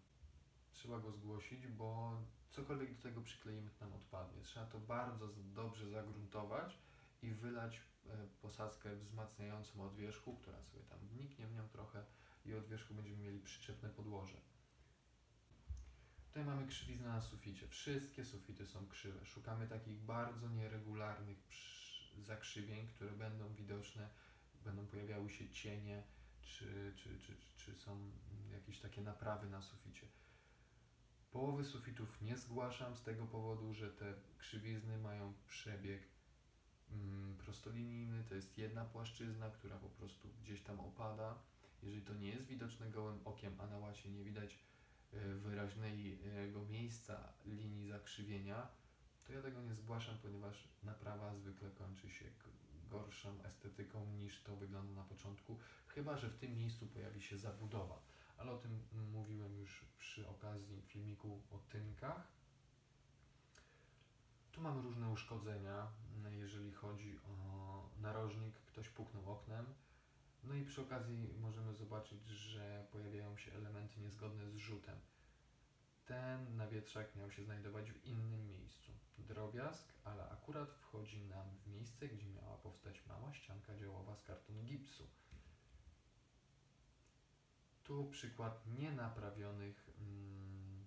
Trzeba 0.73 0.99
go 0.99 1.11
zgłosić, 1.11 1.67
bo 1.67 2.17
cokolwiek 2.49 2.95
do 2.95 3.01
tego 3.01 3.21
przykleimy, 3.21 3.69
to 3.69 3.85
nam 3.85 3.93
odpadnie. 3.93 4.41
Trzeba 4.41 4.65
to 4.65 4.79
bardzo 4.79 5.27
dobrze 5.37 5.89
zagruntować 5.89 6.77
i 7.21 7.31
wylać 7.31 7.81
e, 8.05 8.27
posadzkę 8.41 8.95
wzmacniającą 8.95 9.83
od 9.83 9.95
wierzchu, 9.95 10.35
która 10.35 10.61
sobie 10.61 10.83
tam 10.83 10.99
wniknie 10.99 11.47
w 11.47 11.55
nią 11.55 11.67
trochę 11.69 12.05
i 12.47 12.55
od 12.55 12.67
wierzchu 12.67 12.93
będziemy 12.93 13.17
mieli 13.17 13.39
przyczepne 13.39 13.89
podłoże. 13.89 14.41
Tutaj 16.27 16.45
mamy 16.45 16.67
krzywiznę 16.67 17.07
na 17.07 17.21
suficie. 17.21 17.67
Wszystkie 17.67 18.25
sufity 18.25 18.65
są 18.65 18.87
krzywe. 18.87 19.25
Szukamy 19.25 19.67
takich 19.67 19.99
bardzo 19.99 20.49
nieregularnych 20.49 21.37
zakrzywień, 22.17 22.87
które 22.87 23.11
będą 23.11 23.53
widoczne, 23.53 24.09
będą 24.63 24.87
pojawiały 24.87 25.29
się 25.29 25.49
cienie, 25.49 26.03
czy, 26.41 26.93
czy, 26.95 27.19
czy, 27.19 27.35
czy, 27.35 27.57
czy 27.57 27.75
są 27.75 27.91
mm, 27.91 28.51
jakieś 28.51 28.79
takie 28.79 29.01
naprawy 29.01 29.49
na 29.49 29.61
suficie. 29.61 30.07
Połowy 31.31 31.65
sufitów 31.65 32.21
nie 32.21 32.37
zgłaszam 32.37 32.95
z 32.95 33.03
tego 33.03 33.25
powodu, 33.25 33.73
że 33.73 33.91
te 33.91 34.13
krzywizny 34.37 34.97
mają 34.97 35.33
przebieg 35.47 36.03
mm, 36.91 37.37
prostolinijny, 37.37 38.23
to 38.23 38.35
jest 38.35 38.57
jedna 38.57 38.85
płaszczyzna, 38.85 39.49
która 39.49 39.77
po 39.77 39.89
prostu 39.89 40.29
gdzieś 40.43 40.61
tam 40.61 40.79
opada. 40.79 41.35
Jeżeli 41.83 42.01
to 42.01 42.13
nie 42.13 42.29
jest 42.29 42.45
widoczne 42.45 42.89
gołym 42.89 43.19
okiem, 43.25 43.61
a 43.61 43.67
na 43.67 43.77
łacie 43.77 44.09
nie 44.09 44.23
widać 44.23 44.59
e, 45.13 45.33
wyraźnego 45.33 46.65
miejsca 46.69 47.33
linii 47.45 47.87
zakrzywienia, 47.87 48.67
to 49.23 49.33
ja 49.33 49.41
tego 49.41 49.61
nie 49.61 49.73
zgłaszam, 49.73 50.17
ponieważ 50.21 50.67
naprawa 50.83 51.35
zwykle 51.35 51.69
kończy 51.71 52.09
się 52.09 52.25
gorszą 52.89 53.43
estetyką 53.43 54.05
niż 54.05 54.43
to 54.43 54.55
wygląda 54.55 54.93
na 54.93 55.03
początku, 55.03 55.57
chyba 55.87 56.17
że 56.17 56.29
w 56.29 56.37
tym 56.37 56.57
miejscu 56.57 56.87
pojawi 56.87 57.21
się 57.21 57.37
zabudowa. 57.37 58.01
Ale 58.37 58.51
o 58.51 58.57
tym 58.57 58.79
mówiłem 59.11 59.59
już 59.59 59.85
przy 59.97 60.27
okazji 60.27 60.81
filmiku 60.81 61.41
o 61.51 61.57
tynkach. 61.57 62.27
Tu 64.51 64.61
mamy 64.61 64.81
różne 64.81 65.09
uszkodzenia, 65.09 65.87
jeżeli 66.29 66.71
chodzi 66.71 67.19
o 67.19 67.89
narożnik, 68.01 68.55
ktoś 68.55 68.89
puknął 68.89 69.31
oknem. 69.31 69.65
No 70.43 70.53
i 70.55 70.65
przy 70.65 70.81
okazji 70.81 71.33
możemy 71.39 71.73
zobaczyć, 71.73 72.27
że 72.27 72.87
pojawiają 72.91 73.37
się 73.37 73.53
elementy 73.53 74.01
niezgodne 74.01 74.51
z 74.51 74.55
rzutem. 74.55 74.99
Ten 76.05 76.57
nawietrzak 76.57 77.15
miał 77.15 77.31
się 77.31 77.43
znajdować 77.43 77.91
w 77.91 78.05
innym 78.05 78.47
miejscu. 78.47 78.91
Drobiazg, 79.17 79.93
ale 80.03 80.29
akurat 80.29 80.71
wchodzi 80.71 81.25
nam 81.25 81.57
w 81.57 81.67
miejsce, 81.67 82.07
gdzie 82.07 82.29
miała 82.29 82.57
powstać 82.57 83.05
mała 83.05 83.33
ścianka 83.33 83.75
działowa 83.75 84.15
z 84.15 84.23
kartonu 84.23 84.63
gipsu. 84.63 85.07
Tu 87.83 88.05
przykład 88.05 88.67
nienaprawionych 88.67 89.89
mm, 89.99 90.85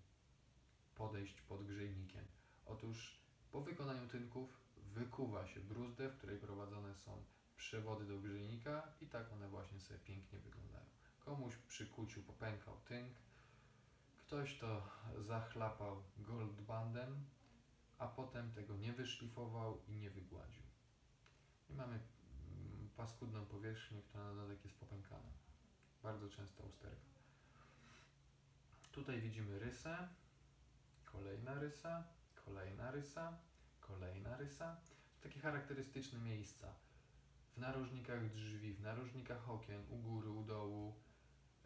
podejść 0.94 1.40
pod 1.40 1.66
grzejnikiem. 1.66 2.24
Otóż 2.66 3.20
po 3.52 3.60
wykonaniu 3.60 4.08
tynków 4.08 4.60
wykuwa 4.76 5.46
się 5.46 5.60
bruzdę, 5.60 6.08
w 6.08 6.16
której 6.16 6.38
prowadzone 6.38 6.94
są 6.94 7.24
przewody 7.61 8.05
do 8.05 8.18
grzejnika 8.18 8.83
i 9.01 9.07
tak 9.07 9.33
one 9.33 9.49
właśnie 9.49 9.81
sobie 9.81 10.01
pięknie 10.01 10.38
wyglądają. 10.38 10.87
Komuś 11.18 11.57
przy 11.57 11.87
kuciu 11.87 12.23
popękał 12.23 12.81
tynk, 12.81 13.12
ktoś 14.16 14.59
to 14.59 14.88
zachlapał 15.18 16.03
goldbandem, 16.18 17.25
a 17.99 18.09
potem 18.09 18.53
tego 18.53 18.77
nie 18.77 18.92
wyszlifował 18.92 19.83
i 19.88 19.96
nie 19.96 20.11
wygładził. 20.11 20.62
I 21.68 21.75
mamy 21.75 21.94
mm, 21.94 22.90
paskudną 22.96 23.46
powierzchnię, 23.46 24.03
która 24.03 24.25
na 24.25 24.35
dodatek 24.35 24.64
jest 24.64 24.77
popękana. 24.77 25.33
Bardzo 26.03 26.29
częsta 26.29 26.64
usterka. 26.64 27.11
Tutaj 28.92 29.20
widzimy 29.20 29.59
rysę, 29.59 30.09
kolejna 31.05 31.55
rysa, 31.55 32.05
kolejna 32.35 32.90
rysa, 32.90 33.38
kolejna 33.81 34.37
rysa. 34.37 34.77
Takie 35.20 35.40
charakterystyczne 35.40 36.18
miejsca. 36.18 36.75
W 37.56 37.58
narożnikach 37.58 38.30
drzwi, 38.30 38.74
w 38.74 38.80
narożnikach 38.80 39.50
okien, 39.50 39.82
u 39.90 39.96
góry, 39.96 40.30
u 40.30 40.44
dołu, 40.44 40.94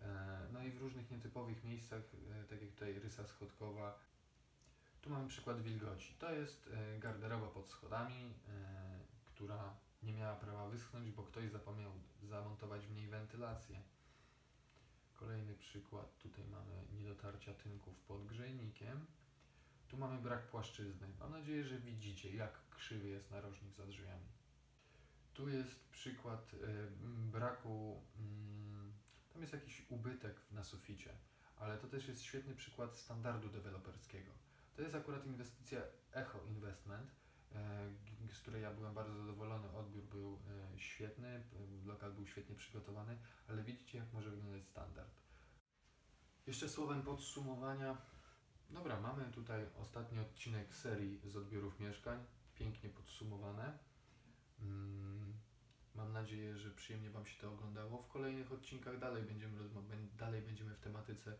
e, 0.02 0.38
no 0.52 0.62
i 0.62 0.70
w 0.70 0.80
różnych 0.80 1.10
nietypowych 1.10 1.64
miejscach, 1.64 2.02
e, 2.30 2.44
tak 2.44 2.62
jak 2.62 2.70
tutaj 2.70 2.98
rysa 2.98 3.24
schodkowa. 3.26 3.98
Tu 5.02 5.10
mamy 5.10 5.28
przykład 5.28 5.62
wilgoci. 5.62 6.14
To 6.18 6.32
jest 6.32 6.70
e, 6.72 6.98
garderoba 6.98 7.46
pod 7.46 7.66
schodami, 7.66 8.34
która 9.24 9.74
nie 10.02 10.12
miała 10.12 10.36
prawa 10.36 10.68
wyschnąć, 10.68 11.10
bo 11.10 11.22
ktoś 11.22 11.50
zapomniał 11.50 11.92
zamontować 12.22 12.86
w 12.86 12.94
niej 12.94 13.08
wentylację. 13.08 13.82
Kolejny 15.14 15.54
przykład, 15.54 16.18
tutaj 16.18 16.44
mamy 16.46 16.84
niedotarcia 16.92 17.54
tynków 17.54 18.00
pod 18.00 18.26
grzejnikiem. 18.26 19.06
Tu 19.88 19.96
mamy 19.96 20.22
brak 20.22 20.46
płaszczyzny. 20.48 21.06
Mam 21.20 21.30
nadzieję, 21.30 21.64
że 21.64 21.78
widzicie, 21.78 22.34
jak 22.34 22.68
krzywy 22.70 23.08
jest 23.08 23.30
narożnik 23.30 23.74
za 23.74 23.86
drzwiami. 23.86 24.26
Tu 25.34 25.48
jest 25.48 25.88
przykład 25.90 26.54
m, 26.62 27.30
braku, 27.30 28.02
mm, 28.18 28.92
tam 29.32 29.42
jest 29.42 29.52
jakiś 29.52 29.86
ubytek 29.90 30.40
na 30.50 30.64
suficie, 30.64 31.14
ale 31.56 31.78
to 31.78 31.88
też 31.88 32.08
jest 32.08 32.22
świetny 32.22 32.54
przykład 32.54 32.96
standardu 32.96 33.48
deweloperskiego. 33.48 34.32
To 34.76 34.82
jest 34.82 34.94
akurat 34.94 35.26
inwestycja 35.26 35.80
Echo 36.12 36.38
Investment, 36.48 37.10
e, 37.52 37.90
z 38.32 38.40
której 38.40 38.62
ja 38.62 38.74
byłem 38.74 38.94
bardzo 38.94 39.14
zadowolony. 39.14 39.72
Odbiór 39.72 40.04
był 40.04 40.38
e, 40.74 40.78
świetny, 40.78 41.42
lokal 41.84 42.12
był 42.12 42.26
świetnie 42.26 42.56
przygotowany, 42.56 43.18
ale 43.48 43.62
widzicie, 43.62 43.98
jak 43.98 44.12
może 44.12 44.30
wyglądać 44.30 44.66
standard. 44.66 45.10
Jeszcze 46.46 46.68
słowem 46.68 47.02
podsumowania. 47.02 47.96
Dobra, 48.70 49.00
mamy 49.00 49.32
tutaj 49.32 49.66
ostatni 49.76 50.18
odcinek 50.18 50.74
serii 50.74 51.20
z 51.24 51.36
odbiorów 51.36 51.80
mieszkań, 51.80 52.24
pięknie 52.54 52.90
podsumowane. 52.90 53.78
Mam 56.04 56.12
nadzieję, 56.12 56.56
że 56.56 56.70
przyjemnie 56.70 57.10
Wam 57.10 57.26
się 57.26 57.40
to 57.40 57.52
oglądało. 57.52 58.02
W 58.02 58.08
kolejnych 58.08 58.52
odcinkach 58.52 58.98
dalej 58.98 59.22
będziemy, 59.22 59.58
dalej 60.18 60.42
będziemy 60.42 60.74
w 60.74 60.80
tematyce 60.80 61.36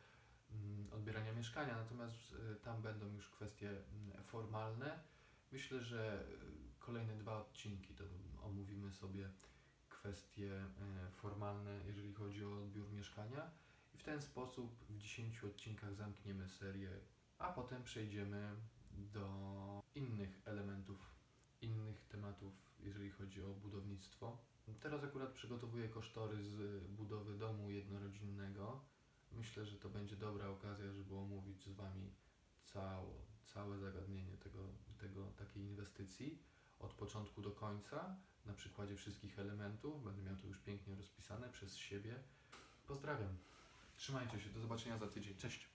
mm, 0.50 0.92
odbierania 0.92 1.32
mieszkania, 1.32 1.76
natomiast 1.76 2.32
y, 2.32 2.56
tam 2.56 2.82
będą 2.82 3.06
już 3.06 3.28
kwestie 3.28 3.70
mm, 3.70 4.24
formalne. 4.24 5.00
Myślę, 5.52 5.80
że 5.80 6.24
y, 6.78 6.78
kolejne 6.78 7.16
dwa 7.16 7.40
odcinki 7.40 7.94
to 7.94 8.04
omówimy 8.42 8.92
sobie 8.92 9.30
kwestie 9.88 10.64
y, 10.64 11.10
formalne, 11.10 11.80
jeżeli 11.86 12.14
chodzi 12.14 12.44
o 12.44 12.62
odbiór 12.62 12.92
mieszkania. 12.92 13.50
I 13.94 13.98
w 13.98 14.02
ten 14.02 14.22
sposób 14.22 14.76
w 14.88 14.98
10 14.98 15.44
odcinkach 15.44 15.94
zamkniemy 15.94 16.48
serię, 16.48 16.90
a 17.38 17.52
potem 17.52 17.82
przejdziemy 17.82 18.56
do 18.90 19.28
innych 19.94 20.40
elementów, 20.44 21.14
innych 21.60 22.04
tematów, 22.08 22.52
jeżeli 22.80 23.10
chodzi 23.10 23.42
o 23.42 23.48
budownictwo. 23.48 24.38
Teraz 24.80 25.04
akurat 25.04 25.32
przygotowuję 25.32 25.88
kosztory 25.88 26.42
z 26.42 26.84
budowy 26.86 27.38
domu 27.38 27.70
jednorodzinnego. 27.70 28.80
Myślę, 29.32 29.66
że 29.66 29.78
to 29.78 29.88
będzie 29.88 30.16
dobra 30.16 30.48
okazja, 30.48 30.92
żeby 30.92 31.16
omówić 31.16 31.64
z 31.64 31.72
Wami 31.72 32.10
cało, 32.64 33.26
całe 33.44 33.78
zagadnienie 33.78 34.36
tego, 34.36 34.58
tego, 34.98 35.26
takiej 35.38 35.62
inwestycji 35.62 36.42
od 36.78 36.92
początku 36.92 37.42
do 37.42 37.50
końca, 37.50 38.16
na 38.46 38.52
przykładzie 38.52 38.96
wszystkich 38.96 39.38
elementów. 39.38 40.04
Będę 40.04 40.22
miał 40.22 40.36
to 40.36 40.46
już 40.46 40.58
pięknie 40.58 40.94
rozpisane 40.94 41.48
przez 41.48 41.76
siebie. 41.76 42.14
Pozdrawiam. 42.86 43.36
Trzymajcie 43.96 44.40
się, 44.40 44.50
do 44.50 44.60
zobaczenia 44.60 44.98
za 44.98 45.06
tydzień. 45.06 45.34
Cześć. 45.36 45.73